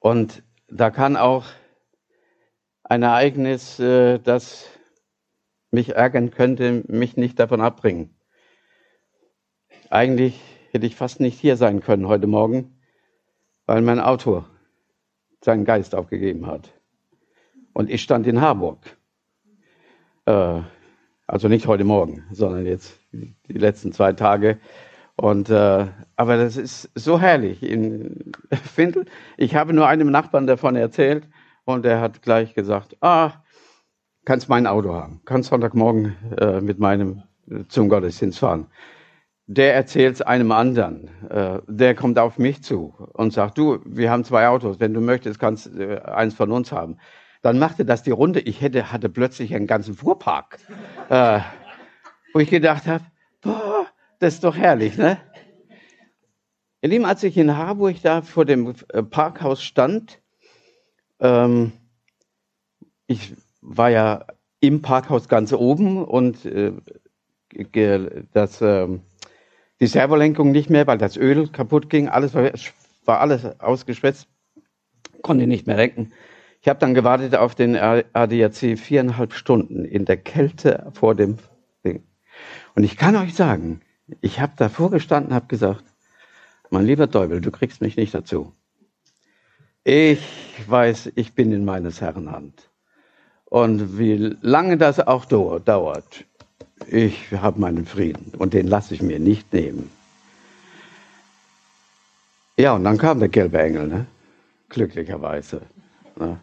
Und 0.00 0.42
da 0.68 0.90
kann 0.90 1.16
auch 1.16 1.44
ein 2.82 3.02
Ereignis, 3.02 3.78
äh, 3.78 4.18
das 4.18 4.66
mich 5.70 5.94
ärgern 5.94 6.30
könnte, 6.30 6.82
mich 6.88 7.16
nicht 7.16 7.38
davon 7.38 7.60
abbringen. 7.60 8.14
Eigentlich 9.90 10.40
hätte 10.70 10.86
ich 10.86 10.96
fast 10.96 11.20
nicht 11.20 11.38
hier 11.38 11.56
sein 11.56 11.80
können 11.80 12.08
heute 12.08 12.26
Morgen, 12.26 12.80
weil 13.66 13.82
mein 13.82 14.00
Auto 14.00 14.44
seinen 15.42 15.64
Geist 15.64 15.94
aufgegeben 15.94 16.46
hat. 16.46 16.75
Und 17.76 17.90
ich 17.90 18.02
stand 18.02 18.26
in 18.26 18.40
Harburg. 18.40 18.78
Äh, 20.24 20.62
also 21.26 21.48
nicht 21.48 21.66
heute 21.66 21.84
Morgen, 21.84 22.24
sondern 22.32 22.64
jetzt 22.64 22.98
die 23.12 23.52
letzten 23.52 23.92
zwei 23.92 24.14
Tage. 24.14 24.56
Und 25.14 25.50
äh, 25.50 25.86
aber 26.16 26.36
das 26.38 26.56
ist 26.56 26.88
so 26.94 27.20
herrlich 27.20 27.62
in 27.62 28.32
Findel. 28.50 29.04
Ich 29.36 29.56
habe 29.56 29.74
nur 29.74 29.86
einem 29.86 30.10
Nachbarn 30.10 30.46
davon 30.46 30.74
erzählt 30.74 31.28
und 31.66 31.84
er 31.84 32.00
hat 32.00 32.22
gleich 32.22 32.54
gesagt: 32.54 32.96
Ah, 33.02 33.44
kannst 34.24 34.48
mein 34.48 34.66
Auto 34.66 34.94
haben, 34.94 35.20
kannst 35.26 35.50
Sonntagmorgen 35.50 36.16
äh, 36.38 36.62
mit 36.62 36.78
meinem 36.78 37.24
zum 37.68 37.90
Gottesdienst 37.90 38.38
fahren. 38.38 38.68
Der 39.46 39.74
erzählt 39.74 40.14
es 40.14 40.22
einem 40.22 40.50
anderen. 40.50 41.10
Äh, 41.28 41.58
der 41.66 41.94
kommt 41.94 42.18
auf 42.18 42.38
mich 42.38 42.62
zu 42.62 42.94
und 43.12 43.34
sagt: 43.34 43.58
Du, 43.58 43.80
wir 43.84 44.10
haben 44.10 44.24
zwei 44.24 44.48
Autos. 44.48 44.80
Wenn 44.80 44.94
du 44.94 45.02
möchtest, 45.02 45.38
kannst 45.38 45.78
äh, 45.78 46.00
eins 46.00 46.32
von 46.32 46.50
uns 46.52 46.72
haben. 46.72 46.96
Dann 47.46 47.60
machte 47.60 47.84
das 47.84 48.02
die 48.02 48.10
Runde. 48.10 48.40
Ich 48.40 48.60
hätte, 48.60 48.90
hatte 48.90 49.08
plötzlich 49.08 49.54
einen 49.54 49.68
ganzen 49.68 49.94
Fuhrpark, 49.94 50.58
äh, 51.08 51.38
wo 52.32 52.40
ich 52.40 52.50
gedacht 52.50 52.88
habe, 52.88 53.04
boah, 53.40 53.86
das 54.18 54.34
ist 54.34 54.42
doch 54.42 54.56
herrlich, 54.56 54.98
ne? 54.98 55.18
Ihr 56.82 56.88
Lieben, 56.88 57.04
als 57.04 57.22
ich 57.22 57.36
in 57.36 57.56
Harburg 57.56 58.02
da 58.02 58.22
vor 58.22 58.46
dem 58.46 58.74
äh, 58.88 59.00
Parkhaus 59.04 59.62
stand, 59.62 60.20
ähm, 61.20 61.70
ich 63.06 63.36
war 63.60 63.90
ja 63.90 64.26
im 64.58 64.82
Parkhaus 64.82 65.28
ganz 65.28 65.52
oben 65.52 66.04
und 66.04 66.44
äh, 66.46 66.72
das, 68.32 68.60
äh, 68.60 68.88
die 69.78 69.86
Servolenkung 69.86 70.50
nicht 70.50 70.68
mehr, 70.68 70.88
weil 70.88 70.98
das 70.98 71.16
Öl 71.16 71.46
kaputt 71.46 71.90
ging, 71.90 72.08
alles 72.08 72.34
war, 72.34 72.50
war 73.04 73.20
alles 73.20 73.60
ausgeschwätzt, 73.60 74.26
konnte 75.22 75.46
nicht 75.46 75.68
mehr 75.68 75.76
lenken. 75.76 76.12
Ich 76.66 76.68
habe 76.68 76.80
dann 76.80 76.94
gewartet 76.94 77.36
auf 77.36 77.54
den 77.54 77.76
ADAC 77.76 78.76
viereinhalb 78.76 79.34
Stunden 79.34 79.84
in 79.84 80.04
der 80.04 80.16
Kälte 80.16 80.90
vor 80.94 81.14
dem 81.14 81.38
Ding. 81.84 82.02
Und 82.74 82.82
ich 82.82 82.96
kann 82.96 83.14
euch 83.14 83.36
sagen, 83.36 83.82
ich 84.20 84.40
habe 84.40 84.54
davor 84.56 84.90
gestanden, 84.90 85.32
habe 85.32 85.46
gesagt, 85.46 85.84
mein 86.70 86.84
lieber 86.84 87.08
Teufel, 87.08 87.40
du 87.40 87.52
kriegst 87.52 87.82
mich 87.82 87.96
nicht 87.96 88.12
dazu. 88.12 88.52
Ich 89.84 90.18
weiß, 90.66 91.12
ich 91.14 91.34
bin 91.34 91.52
in 91.52 91.64
meines 91.64 92.00
Herrn 92.00 92.32
Hand. 92.32 92.68
Und 93.44 93.96
wie 93.96 94.36
lange 94.40 94.76
das 94.76 94.98
auch 94.98 95.24
dauert, 95.24 96.24
ich 96.88 97.30
habe 97.30 97.60
meinen 97.60 97.86
Frieden 97.86 98.32
und 98.36 98.54
den 98.54 98.66
lasse 98.66 98.92
ich 98.92 99.02
mir 99.02 99.20
nicht 99.20 99.52
nehmen. 99.52 99.88
Ja, 102.56 102.72
und 102.72 102.82
dann 102.82 102.98
kam 102.98 103.20
der 103.20 103.28
gelbe 103.28 103.62
Engel, 103.62 103.86
ne? 103.86 104.06
glücklicherweise. 104.68 105.62
Ne? 106.16 106.40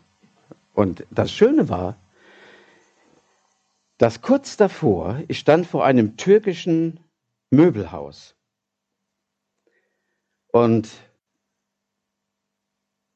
Und 0.74 1.06
das 1.12 1.32
Schöne 1.32 1.70
war, 1.70 1.98
dass 3.98 4.22
kurz 4.22 4.58
davor, 4.58 5.22
ich 5.27 5.39
stand 5.39 5.68
vor 5.68 5.86
einem 5.86 6.18
türkischen 6.18 7.00
Möbelhaus. 7.51 8.36
Und 10.51 10.89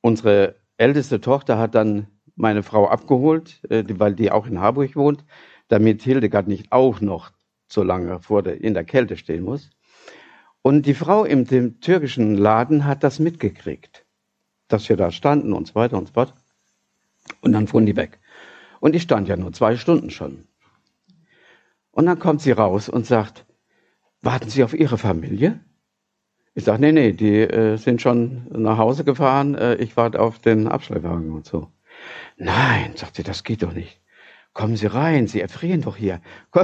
unsere 0.01 0.55
älteste 0.77 1.19
Tochter 1.19 1.57
hat 1.57 1.75
dann 1.75 2.07
meine 2.35 2.63
Frau 2.63 2.87
abgeholt, 2.87 3.59
äh, 3.69 3.83
weil 3.99 4.13
die 4.13 4.31
auch 4.31 4.45
in 4.45 4.59
Harburg 4.59 4.95
wohnt, 4.95 5.25
damit 5.67 6.03
Hildegard 6.03 6.47
nicht 6.47 6.71
auch 6.71 7.01
noch 7.01 7.31
so 7.67 7.83
lange 7.83 8.19
vor 8.19 8.43
der, 8.43 8.61
in 8.61 8.73
der 8.73 8.85
Kälte 8.85 9.17
stehen 9.17 9.43
muss. 9.43 9.71
Und 10.61 10.85
die 10.85 10.93
Frau 10.93 11.25
im 11.25 11.45
türkischen 11.81 12.35
Laden 12.35 12.85
hat 12.85 13.03
das 13.03 13.19
mitgekriegt, 13.19 14.05
dass 14.67 14.87
wir 14.89 14.97
da 14.97 15.11
standen 15.11 15.53
und 15.53 15.67
so 15.67 15.75
weiter 15.75 15.97
und 15.97 16.07
so 16.07 16.13
fort. 16.13 16.33
Und 17.41 17.53
dann 17.53 17.67
fuhren 17.67 17.85
die 17.85 17.95
weg. 17.95 18.19
Und 18.79 18.95
ich 18.95 19.03
stand 19.03 19.27
ja 19.27 19.37
nur 19.37 19.53
zwei 19.53 19.75
Stunden 19.75 20.09
schon. 20.09 20.47
Und 21.91 22.05
dann 22.05 22.19
kommt 22.19 22.41
sie 22.41 22.51
raus 22.51 22.89
und 22.89 23.05
sagt, 23.05 23.45
warten 24.21 24.49
Sie 24.49 24.63
auf 24.63 24.73
Ihre 24.73 24.97
Familie? 24.97 25.59
Ich 26.53 26.63
sage, 26.63 26.81
nee, 26.81 26.91
nee, 26.91 27.11
die 27.11 27.39
äh, 27.41 27.77
sind 27.77 28.01
schon 28.01 28.47
nach 28.49 28.77
Hause 28.77 29.03
gefahren, 29.03 29.55
äh, 29.55 29.75
ich 29.75 29.95
warte 29.97 30.19
auf 30.19 30.39
den 30.39 30.67
Abschleppwagen 30.67 31.31
und 31.31 31.45
so. 31.45 31.71
Nein, 32.37 32.93
sagt 32.95 33.15
sie, 33.15 33.23
das 33.23 33.43
geht 33.43 33.63
doch 33.63 33.73
nicht. 33.73 34.01
Kommen 34.53 34.75
Sie 34.75 34.87
rein, 34.87 35.27
Sie 35.27 35.41
erfrieren 35.41 35.81
doch 35.81 35.97
hier. 35.97 36.21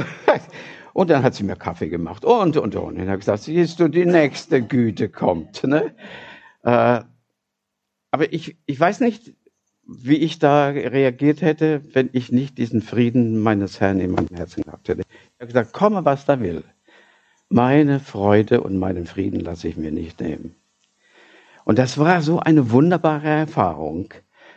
Und 0.94 1.10
dann 1.10 1.24
hat 1.24 1.34
sie 1.34 1.44
mir 1.44 1.56
Kaffee 1.56 1.90
gemacht 1.90 2.24
und, 2.24 2.56
und, 2.56 2.76
und. 2.76 2.76
Und 2.76 2.98
dann 2.98 3.10
ich 3.10 3.20
gesagt, 3.20 3.44
siehst 3.44 3.80
du, 3.80 3.88
die 3.88 4.06
nächste 4.06 4.62
Güte 4.62 5.10
kommt. 5.10 5.64
Ne? 5.64 5.96
Äh, 6.62 7.02
aber 8.12 8.32
ich, 8.32 8.58
ich 8.68 8.80
weiß 8.80 9.00
nicht, 9.00 9.34
wie 9.86 10.18
ich 10.18 10.40
da 10.40 10.70
reagiert 10.70 11.42
hätte, 11.42 11.82
wenn 11.94 12.10
ich 12.14 12.32
nicht 12.32 12.58
diesen 12.58 12.82
Frieden 12.82 13.40
meines 13.40 13.80
Herrn 13.80 14.00
in 14.00 14.12
meinem 14.12 14.36
Herzen 14.36 14.64
gehabt 14.64 14.88
hätte. 14.88 15.02
Ich 15.02 15.40
habe 15.40 15.48
gesagt, 15.48 15.74
komme, 15.74 16.06
was 16.06 16.26
da 16.26 16.40
will. 16.40 16.64
Meine 17.50 18.00
Freude 18.00 18.62
und 18.62 18.78
meinen 18.78 19.06
Frieden 19.06 19.40
lasse 19.40 19.68
ich 19.68 19.78
mir 19.78 19.92
nicht 19.92 20.22
nehmen. 20.22 20.56
Und 21.66 21.80
das 21.80 21.98
war 21.98 22.22
so 22.22 22.40
eine 22.40 22.72
wunderbare 22.72 23.28
Erfahrung, 23.28 24.14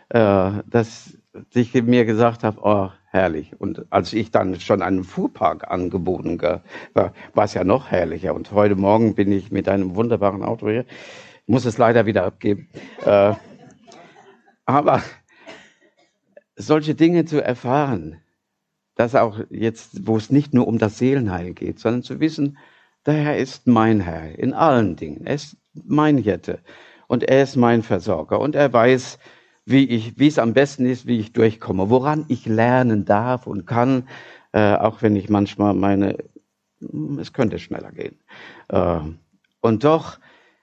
äh, 0.08 0.50
dass 0.66 1.18
ich 1.52 1.74
mir 1.74 2.04
gesagt 2.04 2.42
habe, 2.42 2.60
oh, 2.62 2.90
herrlich. 3.10 3.52
Und 3.58 3.86
als 3.90 4.12
ich 4.12 4.30
dann 4.30 4.58
schon 4.60 4.82
einen 4.82 5.04
Fuhrpark 5.04 5.70
angeboten 5.70 6.40
war, 6.40 7.12
war 7.34 7.44
es 7.44 7.54
ja 7.54 7.64
noch 7.64 7.90
herrlicher. 7.90 8.34
Und 8.34 8.52
heute 8.52 8.76
Morgen 8.76 9.14
bin 9.14 9.30
ich 9.32 9.50
mit 9.50 9.68
einem 9.68 9.94
wunderbaren 9.94 10.42
Auto 10.42 10.68
hier. 10.68 10.84
Muss 11.46 11.64
es 11.64 11.78
leider 11.78 12.06
wieder 12.06 12.24
abgeben. 12.24 12.68
Aber 14.66 15.02
solche 16.56 16.94
Dinge 16.94 17.24
zu 17.24 17.42
erfahren, 17.42 18.20
dass 18.96 19.14
auch 19.14 19.40
jetzt, 19.50 20.06
wo 20.06 20.16
es 20.16 20.30
nicht 20.30 20.54
nur 20.54 20.66
um 20.66 20.78
das 20.78 20.98
Seelenheil 20.98 21.54
geht, 21.54 21.78
sondern 21.78 22.02
zu 22.02 22.18
wissen, 22.20 22.58
der 23.04 23.14
Herr 23.14 23.36
ist 23.36 23.66
mein 23.66 24.00
Herr 24.00 24.38
in 24.38 24.52
allen 24.52 24.96
Dingen. 24.96 25.24
Er 25.24 25.36
ist 25.36 25.56
mein 25.84 26.18
Hirte 26.18 26.58
und 27.06 27.22
er 27.22 27.42
ist 27.42 27.56
mein 27.56 27.82
Versorger 27.82 28.40
und 28.40 28.56
er 28.56 28.72
weiß, 28.72 29.18
wie 29.64 29.84
ich, 29.84 30.18
wie 30.18 30.26
es 30.26 30.38
am 30.38 30.54
besten 30.54 30.86
ist, 30.86 31.06
wie 31.06 31.18
ich 31.18 31.32
durchkomme, 31.32 31.90
woran 31.90 32.24
ich 32.28 32.46
lernen 32.46 33.04
darf 33.04 33.46
und 33.46 33.66
kann, 33.66 34.08
äh, 34.52 34.74
auch 34.74 35.02
wenn 35.02 35.14
ich 35.14 35.28
manchmal 35.28 35.74
meine, 35.74 36.16
es 37.20 37.32
könnte 37.32 37.58
schneller 37.58 37.92
gehen. 37.92 38.18
Äh, 38.68 39.00
und 39.60 39.84
doch 39.84 40.18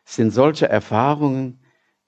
sind 0.06 0.32
solche 0.32 0.68
Erfahrungen 0.68 1.60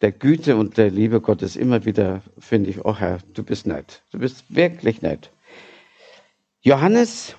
der 0.02 0.12
Güte 0.12 0.56
und 0.56 0.78
der 0.78 0.90
Liebe 0.90 1.22
Gottes 1.22 1.56
immer 1.56 1.86
wieder, 1.86 2.22
finde 2.38 2.70
ich, 2.70 2.84
oh 2.84 2.96
Herr, 2.96 3.20
du 3.34 3.44
bist 3.44 3.66
nett, 3.66 4.04
du 4.12 4.20
bist 4.20 4.54
wirklich 4.54 5.02
nett. 5.02 5.32
Johannes 6.62 7.36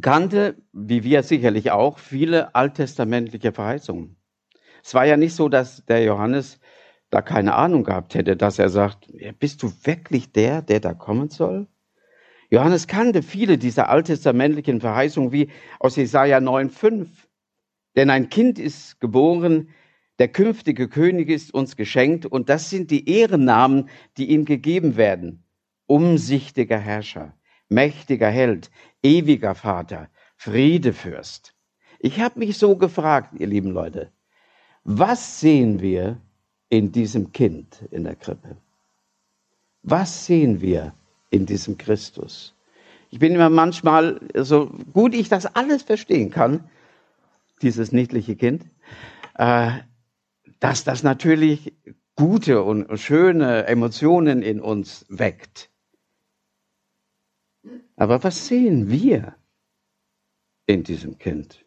kannte, 0.00 0.56
wie 0.72 1.02
wir 1.04 1.22
sicherlich 1.22 1.70
auch, 1.70 1.98
viele 1.98 2.54
alttestamentliche 2.54 3.52
Verheißungen. 3.52 4.16
Es 4.82 4.94
war 4.94 5.04
ja 5.04 5.16
nicht 5.16 5.34
so, 5.34 5.48
dass 5.48 5.84
der 5.86 6.02
Johannes 6.02 6.60
da 7.10 7.22
keine 7.22 7.54
Ahnung 7.54 7.84
gehabt 7.84 8.14
hätte, 8.14 8.36
dass 8.36 8.58
er 8.58 8.68
sagt, 8.68 9.08
bist 9.38 9.62
du 9.62 9.72
wirklich 9.82 10.32
der, 10.32 10.62
der 10.62 10.80
da 10.80 10.94
kommen 10.94 11.28
soll? 11.28 11.66
Johannes 12.50 12.86
kannte 12.86 13.22
viele 13.22 13.58
dieser 13.58 13.88
alttestamentlichen 13.88 14.80
Verheißungen 14.80 15.32
wie 15.32 15.50
aus 15.78 15.96
Jesaja 15.96 16.38
9,5. 16.38 17.06
Denn 17.96 18.10
ein 18.10 18.28
Kind 18.28 18.58
ist 18.58 19.00
geboren, 19.00 19.68
der 20.20 20.28
künftige 20.28 20.86
König 20.86 21.30
ist 21.30 21.54
uns 21.54 21.76
geschenkt 21.76 22.26
und 22.26 22.50
das 22.50 22.68
sind 22.68 22.90
die 22.90 23.08
Ehrennamen, 23.08 23.88
die 24.18 24.30
ihm 24.30 24.44
gegeben 24.44 24.98
werden. 24.98 25.42
Umsichtiger 25.86 26.78
Herrscher, 26.78 27.32
mächtiger 27.70 28.28
Held, 28.28 28.70
ewiger 29.02 29.54
Vater, 29.54 30.10
Friedefürst. 30.36 31.54
Ich 32.00 32.20
habe 32.20 32.38
mich 32.38 32.58
so 32.58 32.76
gefragt, 32.76 33.32
ihr 33.38 33.46
lieben 33.46 33.70
Leute, 33.70 34.12
was 34.84 35.40
sehen 35.40 35.80
wir 35.80 36.18
in 36.68 36.92
diesem 36.92 37.32
Kind 37.32 37.82
in 37.90 38.04
der 38.04 38.14
Krippe? 38.14 38.58
Was 39.82 40.26
sehen 40.26 40.60
wir 40.60 40.92
in 41.30 41.46
diesem 41.46 41.78
Christus? 41.78 42.54
Ich 43.08 43.18
bin 43.20 43.34
immer 43.34 43.48
manchmal, 43.48 44.20
so 44.34 44.66
gut 44.92 45.14
ich 45.14 45.30
das 45.30 45.46
alles 45.46 45.82
verstehen 45.82 46.30
kann, 46.30 46.68
dieses 47.62 47.90
niedliche 47.90 48.36
Kind, 48.36 48.66
äh, 49.38 49.70
dass 50.60 50.84
das 50.84 51.02
natürlich 51.02 51.72
gute 52.14 52.62
und 52.62 52.98
schöne 52.98 53.66
Emotionen 53.66 54.42
in 54.42 54.60
uns 54.60 55.06
weckt. 55.08 55.70
Aber 57.96 58.22
was 58.22 58.46
sehen 58.46 58.90
wir 58.90 59.34
in 60.66 60.84
diesem 60.84 61.18
Kind? 61.18 61.64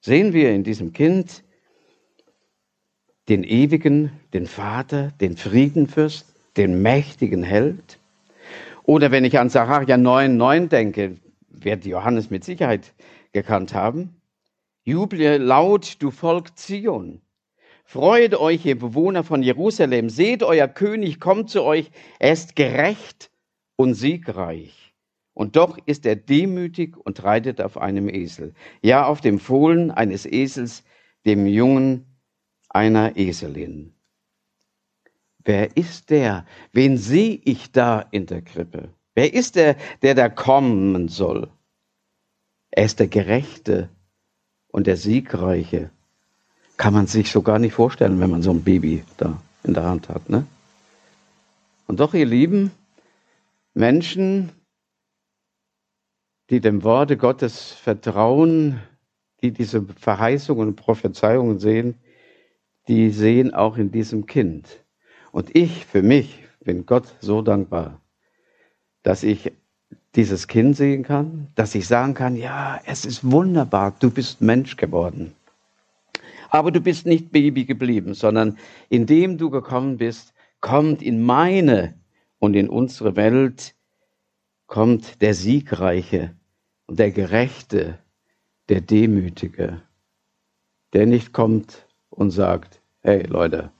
Sehen 0.00 0.32
wir 0.32 0.52
in 0.52 0.62
diesem 0.62 0.92
Kind 0.92 1.42
den 3.28 3.44
ewigen, 3.44 4.12
den 4.32 4.46
Vater, 4.46 5.10
den 5.20 5.36
Friedenfürst, 5.36 6.32
den 6.56 6.82
mächtigen 6.82 7.42
Held? 7.42 7.98
Oder 8.84 9.10
wenn 9.10 9.24
ich 9.24 9.38
an 9.38 9.48
Sacharja 9.48 9.96
9,9 9.96 10.68
denke, 10.68 11.16
wird 11.48 11.84
Johannes 11.86 12.30
mit 12.30 12.44
Sicherheit 12.44 12.94
gekannt 13.32 13.74
haben. 13.74 14.20
Juble 14.84 15.38
laut, 15.38 15.96
du 16.00 16.10
Volk 16.10 16.56
Zion. 16.56 17.20
Freut 17.88 18.34
euch, 18.34 18.66
ihr 18.66 18.76
Bewohner 18.76 19.22
von 19.22 19.44
Jerusalem. 19.44 20.10
Seht, 20.10 20.42
euer 20.42 20.66
König 20.66 21.20
kommt 21.20 21.50
zu 21.50 21.62
euch. 21.62 21.92
Er 22.18 22.32
ist 22.32 22.56
gerecht 22.56 23.30
und 23.76 23.94
siegreich. 23.94 24.92
Und 25.34 25.54
doch 25.54 25.78
ist 25.86 26.04
er 26.04 26.16
demütig 26.16 26.96
und 26.96 27.22
reitet 27.22 27.60
auf 27.60 27.78
einem 27.78 28.08
Esel. 28.08 28.54
Ja, 28.82 29.06
auf 29.06 29.20
dem 29.20 29.38
Fohlen 29.38 29.92
eines 29.92 30.26
Esels, 30.26 30.82
dem 31.26 31.46
Jungen 31.46 32.06
einer 32.68 33.16
Eselin. 33.16 33.94
Wer 35.44 35.76
ist 35.76 36.10
der? 36.10 36.44
Wen 36.72 36.98
sehe 36.98 37.40
ich 37.44 37.70
da 37.70 38.00
in 38.10 38.26
der 38.26 38.42
Krippe? 38.42 38.92
Wer 39.14 39.32
ist 39.32 39.54
der, 39.54 39.76
der 40.02 40.16
da 40.16 40.28
kommen 40.28 41.06
soll? 41.06 41.52
Er 42.72 42.84
ist 42.84 42.98
der 42.98 43.06
Gerechte 43.06 43.90
und 44.72 44.88
der 44.88 44.96
Siegreiche. 44.96 45.92
Kann 46.76 46.94
man 46.94 47.06
sich 47.06 47.30
so 47.30 47.42
gar 47.42 47.58
nicht 47.58 47.74
vorstellen, 47.74 48.20
wenn 48.20 48.30
man 48.30 48.42
so 48.42 48.50
ein 48.50 48.62
Baby 48.62 49.04
da 49.16 49.40
in 49.64 49.74
der 49.74 49.84
Hand 49.84 50.08
hat. 50.08 50.28
Ne? 50.28 50.46
Und 51.86 52.00
doch, 52.00 52.14
ihr 52.14 52.26
Lieben, 52.26 52.70
Menschen, 53.74 54.50
die 56.50 56.60
dem 56.60 56.84
Worte 56.84 57.16
Gottes 57.16 57.72
vertrauen, 57.72 58.80
die 59.42 59.52
diese 59.52 59.84
Verheißungen 59.98 60.68
und 60.68 60.76
Prophezeiungen 60.76 61.58
sehen, 61.58 61.94
die 62.88 63.10
sehen 63.10 63.52
auch 63.52 63.76
in 63.76 63.90
diesem 63.90 64.26
Kind. 64.26 64.84
Und 65.32 65.54
ich 65.54 65.84
für 65.84 66.02
mich 66.02 66.44
bin 66.60 66.86
Gott 66.86 67.14
so 67.20 67.42
dankbar, 67.42 68.00
dass 69.02 69.22
ich 69.22 69.52
dieses 70.14 70.48
Kind 70.48 70.76
sehen 70.76 71.02
kann, 71.02 71.48
dass 71.54 71.74
ich 71.74 71.86
sagen 71.86 72.14
kann, 72.14 72.36
ja, 72.36 72.80
es 72.86 73.04
ist 73.04 73.30
wunderbar, 73.30 73.94
du 73.98 74.10
bist 74.10 74.40
Mensch 74.40 74.76
geworden. 74.76 75.34
Aber 76.56 76.70
du 76.70 76.80
bist 76.80 77.04
nicht 77.04 77.32
Baby 77.32 77.66
geblieben, 77.66 78.14
sondern 78.14 78.56
indem 78.88 79.36
du 79.36 79.50
gekommen 79.50 79.98
bist, 79.98 80.32
kommt 80.62 81.02
in 81.02 81.22
meine 81.22 81.94
und 82.38 82.54
in 82.54 82.70
unsere 82.70 83.14
Welt, 83.14 83.74
kommt 84.66 85.20
der 85.20 85.34
Siegreiche 85.34 86.34
und 86.86 86.98
der 86.98 87.10
Gerechte, 87.10 87.98
der 88.70 88.80
Demütige, 88.80 89.82
der 90.94 91.04
nicht 91.04 91.34
kommt 91.34 91.86
und 92.08 92.30
sagt, 92.30 92.80
hey 93.02 93.26
Leute, 93.26 93.70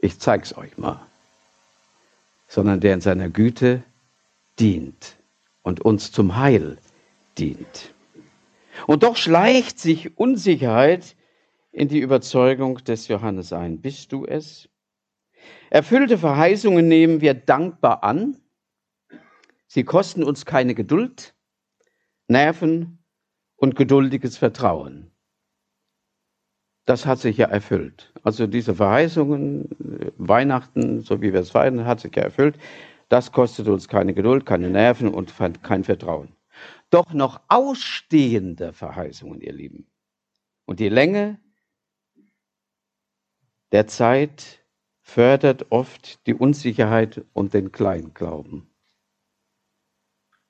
ich 0.00 0.18
zeig's 0.18 0.56
euch 0.56 0.78
mal, 0.78 1.06
sondern 2.48 2.80
der 2.80 2.94
in 2.94 3.02
seiner 3.02 3.28
Güte 3.28 3.82
dient 4.58 5.16
und 5.60 5.82
uns 5.82 6.12
zum 6.12 6.36
Heil 6.36 6.78
dient. 7.36 7.92
Und 8.86 9.02
doch 9.02 9.16
schleicht 9.16 9.78
sich 9.78 10.16
Unsicherheit 10.16 11.14
in 11.80 11.88
die 11.88 12.00
Überzeugung 12.00 12.76
des 12.84 13.08
Johannes 13.08 13.52
ein. 13.52 13.80
Bist 13.80 14.12
du 14.12 14.26
es? 14.26 14.68
Erfüllte 15.70 16.18
Verheißungen 16.18 16.86
nehmen 16.86 17.20
wir 17.20 17.34
dankbar 17.34 18.04
an. 18.04 18.36
Sie 19.66 19.84
kosten 19.84 20.22
uns 20.22 20.44
keine 20.44 20.74
Geduld, 20.74 21.34
Nerven 22.28 22.98
und 23.56 23.76
geduldiges 23.76 24.36
Vertrauen 24.36 25.10
das 26.90 27.06
hat 27.06 27.20
sich 27.20 27.36
ja 27.36 27.46
erfüllt. 27.46 28.12
Also 28.24 28.48
diese 28.48 28.74
Verheißungen, 28.74 29.68
Weihnachten, 30.18 31.00
so 31.00 31.22
wie 31.22 31.32
wir 31.32 31.38
es 31.38 31.50
feiern, 31.50 31.84
hat 31.84 32.00
sich 32.00 32.14
ja 32.16 32.24
erfüllt. 32.24 32.58
Das 33.08 33.30
kostet 33.30 33.68
uns 33.68 33.86
keine 33.86 34.12
Geduld, 34.12 34.44
keine 34.44 34.70
Nerven 34.70 35.08
und 35.08 35.32
kein 35.62 35.84
Vertrauen. 35.84 36.34
Doch 36.90 37.12
noch 37.12 37.40
ausstehende 37.46 38.72
Verheißungen, 38.72 39.40
ihr 39.40 39.52
Lieben. 39.52 39.86
Und 40.66 40.80
die 40.80 40.88
Länge 40.88 41.38
der 43.72 43.86
Zeit 43.86 44.60
fördert 45.00 45.66
oft 45.70 46.26
die 46.26 46.34
Unsicherheit 46.34 47.24
und 47.32 47.54
den 47.54 47.72
Kleinglauben. 47.72 48.66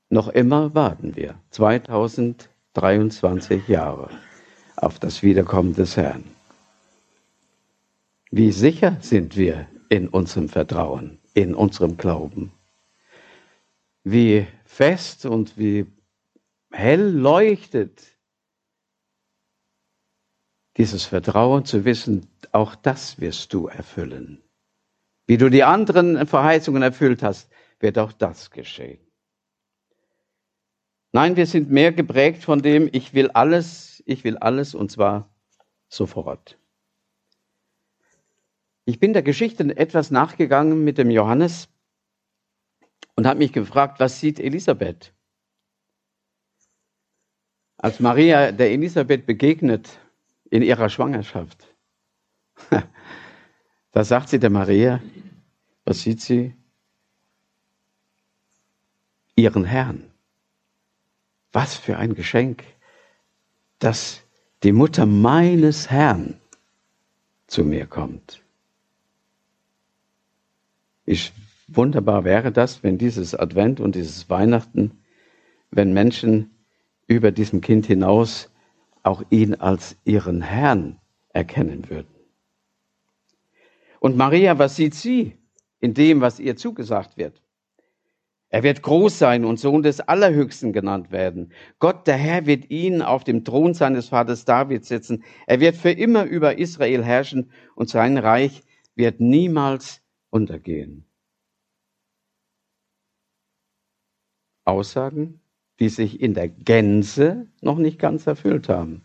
Noch 0.09 0.27
immer 0.29 0.75
warten 0.75 1.15
wir 1.17 1.39
2023 1.51 3.69
Jahre 3.69 4.11
auf 4.77 4.99
das 4.99 5.23
Wiederkommen 5.23 5.75
des 5.75 5.97
Herrn. 5.97 6.25
Wie 8.31 8.53
sicher 8.53 8.97
sind 9.01 9.37
wir 9.37 9.67
in 9.89 10.09
unserem 10.09 10.49
Vertrauen, 10.49 11.19
in 11.35 11.55
unserem 11.55 11.97
Glauben? 11.97 12.53
Wie 14.05 14.47
fest 14.65 15.27
und 15.27 15.59
wie 15.59 15.87
hell 16.71 17.11
leuchtet 17.11 18.03
dieses 20.77 21.05
Vertrauen 21.05 21.65
zu 21.65 21.85
wissen, 21.85 22.29
auch 22.53 22.75
das 22.75 23.21
wirst 23.21 23.53
du 23.53 23.67
erfüllen. 23.67 24.43
Wie 25.27 25.37
du 25.37 25.49
die 25.49 25.65
anderen 25.65 26.27
Verheißungen 26.27 26.83
erfüllt 26.83 27.23
hast, 27.23 27.51
wird 27.79 27.99
auch 27.99 28.13
das 28.13 28.51
geschehen. 28.51 28.99
Nein, 31.13 31.37
wir 31.37 31.47
sind 31.47 31.71
mehr 31.71 31.93
geprägt 31.93 32.45
von 32.45 32.63
dem, 32.63 32.89
ich 32.93 33.15
will 33.15 33.31
alles 33.31 33.91
ich 34.11 34.25
will 34.25 34.37
alles 34.39 34.75
und 34.75 34.91
zwar 34.91 35.33
sofort. 35.89 36.59
Ich 38.85 38.99
bin 38.99 39.13
der 39.13 39.23
Geschichte 39.23 39.65
etwas 39.77 40.11
nachgegangen 40.11 40.83
mit 40.83 40.99
dem 40.99 41.11
Johannes 41.11 41.69
und 43.15 43.27
habe 43.27 43.39
mich 43.39 43.53
gefragt, 43.53 44.01
was 44.01 44.19
sieht 44.19 44.41
Elisabeth? 44.41 45.15
Als 47.77 48.01
Maria 48.01 48.53
der 48.53 48.73
Elisabeth 48.73 49.27
begegnet 49.27 49.99
in 50.51 50.63
ihrer 50.63 50.89
Schwangerschaft, 50.89 51.67
da 53.93 54.05
sagt 54.05 54.29
sie 54.29 54.39
der 54.39 54.51
Maria, 54.51 55.01
was 55.85 56.03
sieht 56.03 56.21
sie? 56.21 56.55
Ihren 59.37 59.65
Herrn. 59.65 60.11
Was 61.53 61.77
für 61.77 61.97
ein 61.97 62.15
Geschenk, 62.15 62.65
dass 63.79 64.23
die 64.63 64.73
Mutter 64.73 65.07
meines 65.07 65.91
Herrn 65.91 66.39
zu 67.47 67.65
mir 67.65 67.87
kommt. 67.87 68.43
Wie 71.07 71.19
wunderbar 71.67 72.25
wäre 72.25 72.53
das, 72.53 72.83
wenn 72.83 72.99
dieses 72.99 73.35
Advent 73.35 73.81
und 73.81 73.95
dieses 73.95 74.29
Weihnachten, 74.29 75.03
wenn 75.71 75.93
Menschen 75.93 76.51
über 77.07 77.33
diesem 77.33 77.61
Kind 77.61 77.87
hinaus 77.87 78.51
auch 79.03 79.23
ihn 79.31 79.55
als 79.55 79.97
ihren 80.05 80.43
Herrn 80.43 81.01
erkennen 81.33 81.89
würden. 81.89 82.15
Und 84.01 84.17
Maria, 84.17 84.59
was 84.59 84.77
sieht 84.77 84.95
sie 84.95 85.37
in 85.79 85.95
dem, 85.95 86.21
was 86.21 86.41
ihr 86.41 86.57
zugesagt 86.57 87.17
wird? 87.17 87.43
Er 88.49 88.65
wird 88.65 88.83
groß 88.83 89.17
sein 89.17 89.45
und 89.45 89.61
Sohn 89.61 89.83
des 89.83 90.01
Allerhöchsten 90.01 90.73
genannt 90.73 91.13
werden. 91.13 91.53
Gott, 91.79 92.09
der 92.09 92.17
Herr, 92.17 92.47
wird 92.47 92.69
ihn 92.69 93.01
auf 93.01 93.23
dem 93.23 93.45
Thron 93.45 93.75
seines 93.75 94.09
Vaters 94.09 94.45
David 94.45 94.85
setzen. 94.85 95.23
Er 95.47 95.61
wird 95.61 95.77
für 95.77 95.93
immer 95.93 96.25
über 96.25 96.59
Israel 96.59 97.05
herrschen 97.05 97.53
und 97.77 97.89
sein 97.89 98.19
Reich 98.19 98.65
wird 98.97 99.21
niemals 99.21 100.03
untergehen. 100.31 101.07
Aussagen, 104.65 105.40
die 105.81 105.89
sich 105.89 106.21
in 106.21 106.35
der 106.35 106.49
Gänze 106.49 107.47
noch 107.61 107.79
nicht 107.79 107.99
ganz 107.99 108.27
erfüllt 108.27 108.69
haben. 108.69 109.03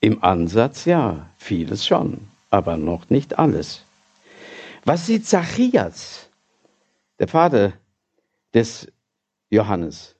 Im 0.00 0.22
Ansatz 0.22 0.84
ja, 0.84 1.30
vieles 1.36 1.86
schon, 1.86 2.28
aber 2.50 2.76
noch 2.76 3.10
nicht 3.10 3.38
alles. 3.38 3.84
Was 4.84 5.06
sieht 5.06 5.26
Zacharias? 5.26 6.28
der 7.18 7.28
Vater 7.28 7.74
des 8.52 8.92
Johannes. 9.50 10.16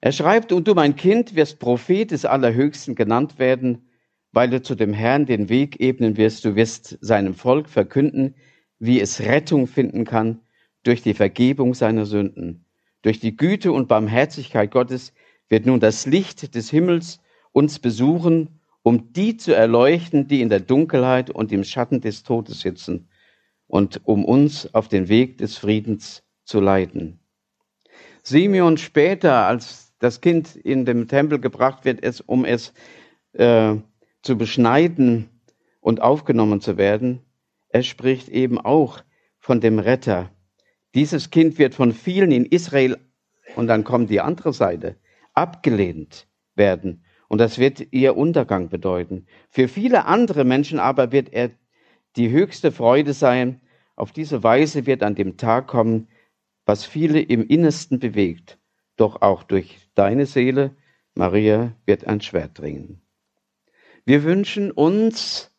Er 0.00 0.12
schreibt, 0.12 0.52
und 0.52 0.66
du, 0.66 0.74
mein 0.74 0.96
Kind, 0.96 1.34
wirst 1.34 1.58
Prophet 1.58 2.10
des 2.10 2.24
Allerhöchsten 2.24 2.94
genannt 2.94 3.38
werden, 3.38 3.88
weil 4.32 4.48
du 4.48 4.62
zu 4.62 4.74
dem 4.74 4.94
Herrn 4.94 5.26
den 5.26 5.48
Weg 5.48 5.80
ebnen 5.80 6.16
wirst. 6.16 6.44
Du 6.44 6.56
wirst 6.56 6.98
seinem 7.00 7.34
Volk 7.34 7.68
verkünden, 7.68 8.34
wie 8.78 9.00
es 9.00 9.20
Rettung 9.20 9.66
finden 9.66 10.04
kann 10.04 10.40
durch 10.82 11.02
die 11.02 11.14
Vergebung 11.14 11.74
seiner 11.74 12.06
Sünden. 12.06 12.64
Durch 13.02 13.20
die 13.20 13.36
Güte 13.36 13.72
und 13.72 13.88
Barmherzigkeit 13.88 14.70
Gottes 14.70 15.12
wird 15.48 15.66
nun 15.66 15.80
das 15.80 16.06
Licht 16.06 16.54
des 16.54 16.70
Himmels 16.70 17.20
uns 17.52 17.78
besuchen, 17.78 18.60
um 18.82 19.12
die 19.12 19.36
zu 19.36 19.54
erleuchten, 19.54 20.28
die 20.28 20.40
in 20.40 20.48
der 20.48 20.60
Dunkelheit 20.60 21.30
und 21.30 21.52
im 21.52 21.64
Schatten 21.64 22.00
des 22.00 22.22
Todes 22.22 22.60
sitzen 22.60 23.08
und 23.66 24.00
um 24.04 24.24
uns 24.24 24.74
auf 24.74 24.88
den 24.88 25.08
Weg 25.08 25.38
des 25.38 25.58
Friedens 25.58 26.22
zu 26.44 26.60
leiten. 26.60 27.20
Simeon 28.22 28.76
später, 28.76 29.46
als 29.46 29.92
das 29.98 30.20
Kind 30.20 30.56
in 30.56 30.84
dem 30.84 31.08
Tempel 31.08 31.38
gebracht 31.38 31.84
wird, 31.84 32.02
es, 32.02 32.20
um 32.20 32.44
es 32.44 32.72
äh, 33.32 33.76
zu 34.22 34.36
beschneiden 34.36 35.28
und 35.80 36.00
aufgenommen 36.02 36.60
zu 36.60 36.76
werden, 36.76 37.20
er 37.68 37.82
spricht 37.82 38.28
eben 38.28 38.58
auch 38.58 39.02
von 39.38 39.60
dem 39.60 39.78
Retter. 39.78 40.30
Dieses 40.94 41.30
Kind 41.30 41.58
wird 41.58 41.74
von 41.74 41.92
vielen 41.92 42.32
in 42.32 42.44
Israel, 42.44 42.98
und 43.56 43.66
dann 43.66 43.84
kommt 43.84 44.10
die 44.10 44.20
andere 44.20 44.52
Seite, 44.52 44.96
abgelehnt 45.34 46.26
werden. 46.54 47.04
Und 47.28 47.38
das 47.38 47.58
wird 47.58 47.92
ihr 47.92 48.16
Untergang 48.16 48.68
bedeuten. 48.68 49.26
Für 49.48 49.68
viele 49.68 50.06
andere 50.06 50.44
Menschen 50.44 50.78
aber 50.78 51.12
wird 51.12 51.32
er 51.32 51.50
die 52.16 52.30
höchste 52.30 52.72
Freude 52.72 53.12
sein. 53.12 53.60
Auf 53.94 54.12
diese 54.12 54.42
Weise 54.42 54.86
wird 54.86 55.02
an 55.02 55.14
dem 55.14 55.36
Tag 55.36 55.68
kommen, 55.68 56.08
was 56.64 56.84
viele 56.84 57.20
im 57.20 57.46
Innersten 57.46 58.00
bewegt. 58.00 58.58
Doch 58.96 59.22
auch 59.22 59.44
durch 59.44 59.88
deine 59.94 60.26
Seele, 60.26 60.76
Maria, 61.14 61.74
wird 61.86 62.06
ein 62.06 62.20
Schwert 62.20 62.58
dringen. 62.58 63.00
Wir 64.04 64.24
wünschen 64.24 64.72
uns, 64.72 65.52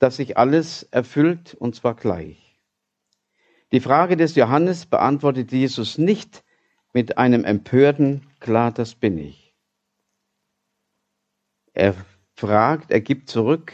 dass 0.00 0.16
sich 0.16 0.36
alles 0.36 0.82
erfüllt, 0.90 1.54
und 1.54 1.74
zwar 1.74 1.94
gleich. 1.94 2.43
Die 3.74 3.80
Frage 3.80 4.16
des 4.16 4.36
Johannes 4.36 4.86
beantwortet 4.86 5.50
Jesus 5.50 5.98
nicht 5.98 6.44
mit 6.92 7.18
einem 7.18 7.42
empörten, 7.42 8.24
klar, 8.38 8.70
das 8.70 8.94
bin 8.94 9.18
ich. 9.18 9.52
Er 11.72 11.96
fragt, 12.36 12.92
er 12.92 13.00
gibt 13.00 13.28
zurück, 13.28 13.72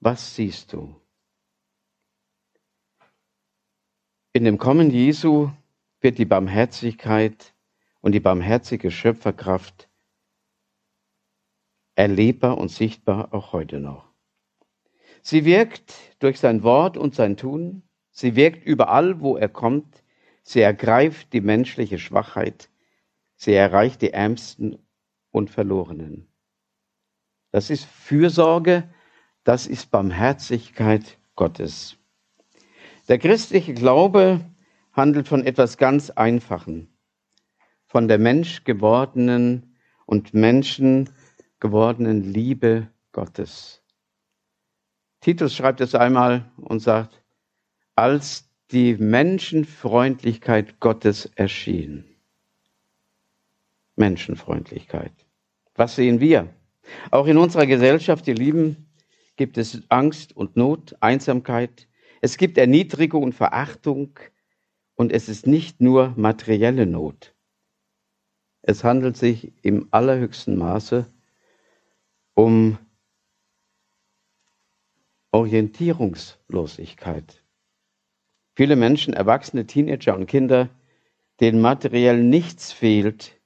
was 0.00 0.36
siehst 0.36 0.74
du? 0.74 1.00
In 4.34 4.44
dem 4.44 4.58
Kommen 4.58 4.90
Jesu 4.90 5.50
wird 6.02 6.18
die 6.18 6.26
Barmherzigkeit 6.26 7.54
und 8.02 8.12
die 8.12 8.20
barmherzige 8.20 8.90
Schöpferkraft 8.90 9.88
erlebbar 11.94 12.58
und 12.58 12.68
sichtbar 12.68 13.32
auch 13.32 13.54
heute 13.54 13.80
noch. 13.80 14.12
Sie 15.22 15.46
wirkt 15.46 15.94
durch 16.18 16.38
sein 16.38 16.62
Wort 16.62 16.98
und 16.98 17.14
sein 17.14 17.38
Tun. 17.38 17.82
Sie 18.20 18.36
wirkt 18.36 18.66
überall, 18.66 19.22
wo 19.22 19.38
er 19.38 19.48
kommt. 19.48 20.02
Sie 20.42 20.60
ergreift 20.60 21.32
die 21.32 21.40
menschliche 21.40 21.98
Schwachheit. 21.98 22.68
Sie 23.36 23.54
erreicht 23.54 24.02
die 24.02 24.12
Ärmsten 24.12 24.76
und 25.30 25.48
Verlorenen. 25.48 26.28
Das 27.50 27.70
ist 27.70 27.86
Fürsorge, 27.86 28.92
das 29.42 29.66
ist 29.66 29.90
Barmherzigkeit 29.90 31.16
Gottes. 31.34 31.96
Der 33.08 33.18
christliche 33.18 33.72
Glaube 33.72 34.44
handelt 34.92 35.26
von 35.26 35.46
etwas 35.46 35.78
ganz 35.78 36.10
Einfachen, 36.10 36.94
von 37.86 38.06
der 38.06 38.18
menschgewordenen 38.18 39.78
und 40.04 40.34
menschengewordenen 40.34 42.22
Liebe 42.22 42.88
Gottes. 43.12 43.82
Titus 45.22 45.54
schreibt 45.54 45.80
es 45.80 45.94
einmal 45.94 46.52
und 46.56 46.80
sagt, 46.80 47.20
als 48.00 48.48
die 48.70 48.94
Menschenfreundlichkeit 48.94 50.80
Gottes 50.80 51.26
erschien. 51.34 52.06
Menschenfreundlichkeit. 53.94 55.12
Was 55.74 55.96
sehen 55.96 56.18
wir? 56.18 56.48
Auch 57.10 57.26
in 57.26 57.36
unserer 57.36 57.66
Gesellschaft, 57.66 58.26
ihr 58.26 58.36
Lieben, 58.36 58.88
gibt 59.36 59.58
es 59.58 59.82
Angst 59.90 60.34
und 60.34 60.56
Not, 60.56 60.96
Einsamkeit. 61.00 61.88
Es 62.22 62.38
gibt 62.38 62.56
Erniedrigung 62.56 63.22
und 63.22 63.34
Verachtung 63.34 64.18
und 64.94 65.12
es 65.12 65.28
ist 65.28 65.46
nicht 65.46 65.82
nur 65.82 66.14
materielle 66.16 66.86
Not. 66.86 67.34
Es 68.62 68.82
handelt 68.82 69.18
sich 69.18 69.52
im 69.60 69.88
allerhöchsten 69.90 70.56
Maße 70.56 71.04
um 72.32 72.78
Orientierungslosigkeit. 75.32 77.40
Viele 78.54 78.76
Menschen, 78.76 79.14
Erwachsene, 79.14 79.66
Teenager 79.66 80.16
und 80.16 80.26
Kinder, 80.26 80.68
denen 81.40 81.60
materiell 81.60 82.22
nichts 82.22 82.72
fehlt, 82.72 83.36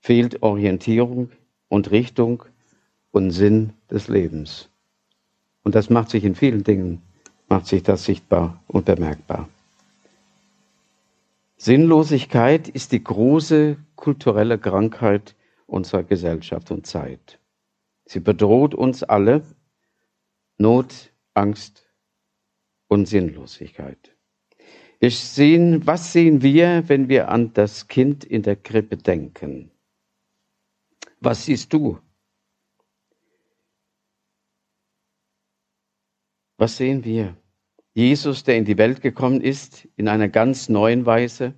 fehlt 0.00 0.42
Orientierung 0.42 1.30
und 1.68 1.90
Richtung 1.90 2.44
und 3.10 3.30
Sinn 3.30 3.72
des 3.90 4.08
Lebens. 4.08 4.68
Und 5.62 5.74
das 5.74 5.88
macht 5.88 6.10
sich 6.10 6.24
in 6.24 6.34
vielen 6.34 6.62
Dingen, 6.62 7.00
macht 7.48 7.66
sich 7.66 7.82
das 7.82 8.04
sichtbar 8.04 8.62
und 8.66 8.84
bemerkbar. 8.84 9.48
Sinnlosigkeit 11.56 12.68
ist 12.68 12.92
die 12.92 13.02
große 13.02 13.78
kulturelle 13.96 14.58
Krankheit 14.58 15.34
unserer 15.66 16.02
Gesellschaft 16.02 16.70
und 16.70 16.86
Zeit. 16.86 17.38
Sie 18.04 18.20
bedroht 18.20 18.74
uns 18.74 19.02
alle. 19.02 19.42
Not, 20.58 21.10
Angst 21.32 21.86
und 22.88 23.06
Sinnlosigkeit. 23.06 24.13
Sehen, 25.10 25.86
was 25.86 26.12
sehen 26.12 26.42
wir, 26.42 26.88
wenn 26.88 27.08
wir 27.08 27.28
an 27.28 27.52
das 27.52 27.88
Kind 27.88 28.24
in 28.24 28.42
der 28.42 28.56
Krippe 28.56 28.96
denken? 28.96 29.70
Was 31.20 31.46
siehst 31.46 31.72
du? 31.72 31.98
Was 36.58 36.76
sehen 36.76 37.04
wir? 37.04 37.36
Jesus, 37.94 38.44
der 38.44 38.56
in 38.56 38.64
die 38.64 38.78
Welt 38.78 39.00
gekommen 39.00 39.40
ist, 39.40 39.88
in 39.96 40.08
einer 40.08 40.28
ganz 40.28 40.68
neuen 40.68 41.06
Weise. 41.06 41.54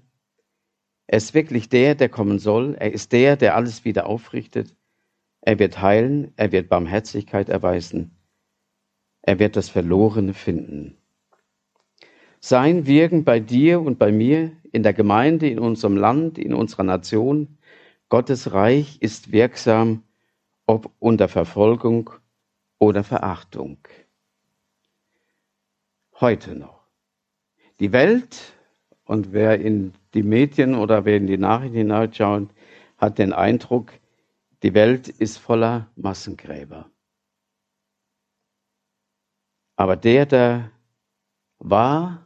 Er 1.07 1.19
ist 1.19 1.35
wirklich 1.35 1.69
der, 1.69 1.95
der 1.95 2.09
kommen 2.09 2.39
soll. 2.39 2.75
Er 2.75 2.93
ist 2.93 3.13
der, 3.13 3.37
der 3.37 3.55
alles 3.55 3.85
wieder 3.85 4.07
aufrichtet. 4.07 4.77
Er 5.41 5.59
wird 5.59 5.81
heilen, 5.81 6.33
er 6.37 6.53
wird 6.53 6.69
Barmherzigkeit 6.69 7.49
erweisen. 7.49 8.19
Er 9.23 9.39
wird 9.39 9.57
das 9.57 9.69
Verlorene 9.69 10.35
finden. 10.35 10.97
Sein 12.49 12.87
Wirken 12.87 13.25
bei 13.25 13.41
dir 13.41 13.81
und 13.81 13.99
bei 13.99 14.13
mir, 14.13 14.53
in 14.71 14.85
der 14.85 14.93
Gemeinde, 14.93 15.51
in 15.51 15.59
unserem 15.59 15.97
Land, 15.97 16.39
in 16.39 16.55
unserer 16.55 16.85
Nation, 16.85 17.59
Gottes 18.09 18.53
Reich 18.53 19.03
ist 19.03 19.33
wirksam, 19.33 20.05
ob 20.65 20.93
unter 21.01 21.27
Verfolgung 21.27 22.09
oder 22.79 23.03
Verachtung. 23.03 23.79
Heute 26.21 26.55
noch. 26.55 26.85
Die 27.81 27.91
Welt, 27.91 28.55
und 29.07 29.33
wer 29.33 29.61
in 29.61 29.93
die 30.15 30.23
Medien 30.23 30.77
oder 30.77 31.05
wer 31.05 31.17
in 31.17 31.27
die 31.27 31.39
Nachrichten 31.39 31.79
hineinschaut, 31.79 32.51
hat 32.97 33.19
den 33.19 33.33
Eindruck, 33.33 33.91
die 34.63 34.73
Welt 34.73 35.09
ist 35.09 35.39
voller 35.39 35.91
Massengräber. 35.97 36.89
Aber 39.75 39.97
der, 39.97 40.27
der 40.27 40.71
war 41.59 42.26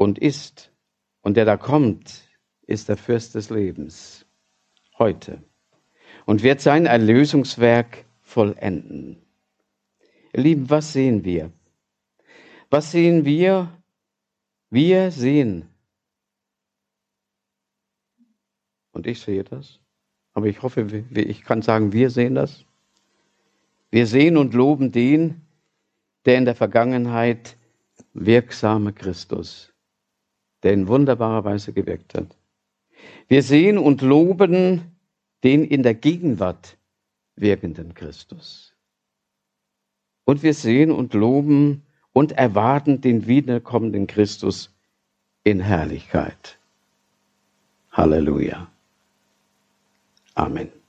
und 0.00 0.18
ist 0.18 0.72
und 1.20 1.36
der 1.36 1.44
da 1.44 1.58
kommt, 1.58 2.22
ist 2.66 2.88
der 2.88 2.96
Fürst 2.96 3.34
des 3.34 3.50
Lebens 3.50 4.24
heute 4.98 5.42
und 6.24 6.42
wird 6.42 6.62
sein 6.62 6.86
Erlösungswerk 6.86 8.06
vollenden. 8.22 9.20
Ihr 10.32 10.42
Lieben, 10.42 10.70
was 10.70 10.94
sehen 10.94 11.22
wir? 11.22 11.52
Was 12.70 12.92
sehen 12.92 13.26
wir? 13.26 13.70
Wir 14.70 15.10
sehen, 15.10 15.68
und 18.92 19.06
ich 19.06 19.20
sehe 19.20 19.44
das, 19.44 19.80
aber 20.32 20.46
ich 20.46 20.62
hoffe, 20.62 21.04
ich 21.12 21.42
kann 21.42 21.60
sagen, 21.60 21.92
wir 21.92 22.08
sehen 22.08 22.36
das. 22.36 22.64
Wir 23.90 24.06
sehen 24.06 24.38
und 24.38 24.54
loben 24.54 24.92
den, 24.92 25.42
der 26.24 26.38
in 26.38 26.46
der 26.46 26.54
Vergangenheit 26.54 27.56
wirksame 28.14 28.92
Christus, 28.92 29.69
der 30.62 30.72
in 30.72 30.88
wunderbarer 30.88 31.44
Weise 31.44 31.72
gewirkt 31.72 32.14
hat. 32.14 32.36
Wir 33.28 33.42
sehen 33.42 33.78
und 33.78 34.02
loben 34.02 34.82
den 35.44 35.64
in 35.64 35.82
der 35.82 35.94
Gegenwart 35.94 36.76
wirkenden 37.36 37.94
Christus. 37.94 38.74
Und 40.24 40.42
wir 40.42 40.54
sehen 40.54 40.90
und 40.90 41.14
loben 41.14 41.82
und 42.12 42.32
erwarten 42.32 43.00
den 43.00 43.26
wiederkommenden 43.26 44.06
Christus 44.06 44.70
in 45.44 45.60
Herrlichkeit. 45.60 46.58
Halleluja. 47.92 48.70
Amen. 50.34 50.79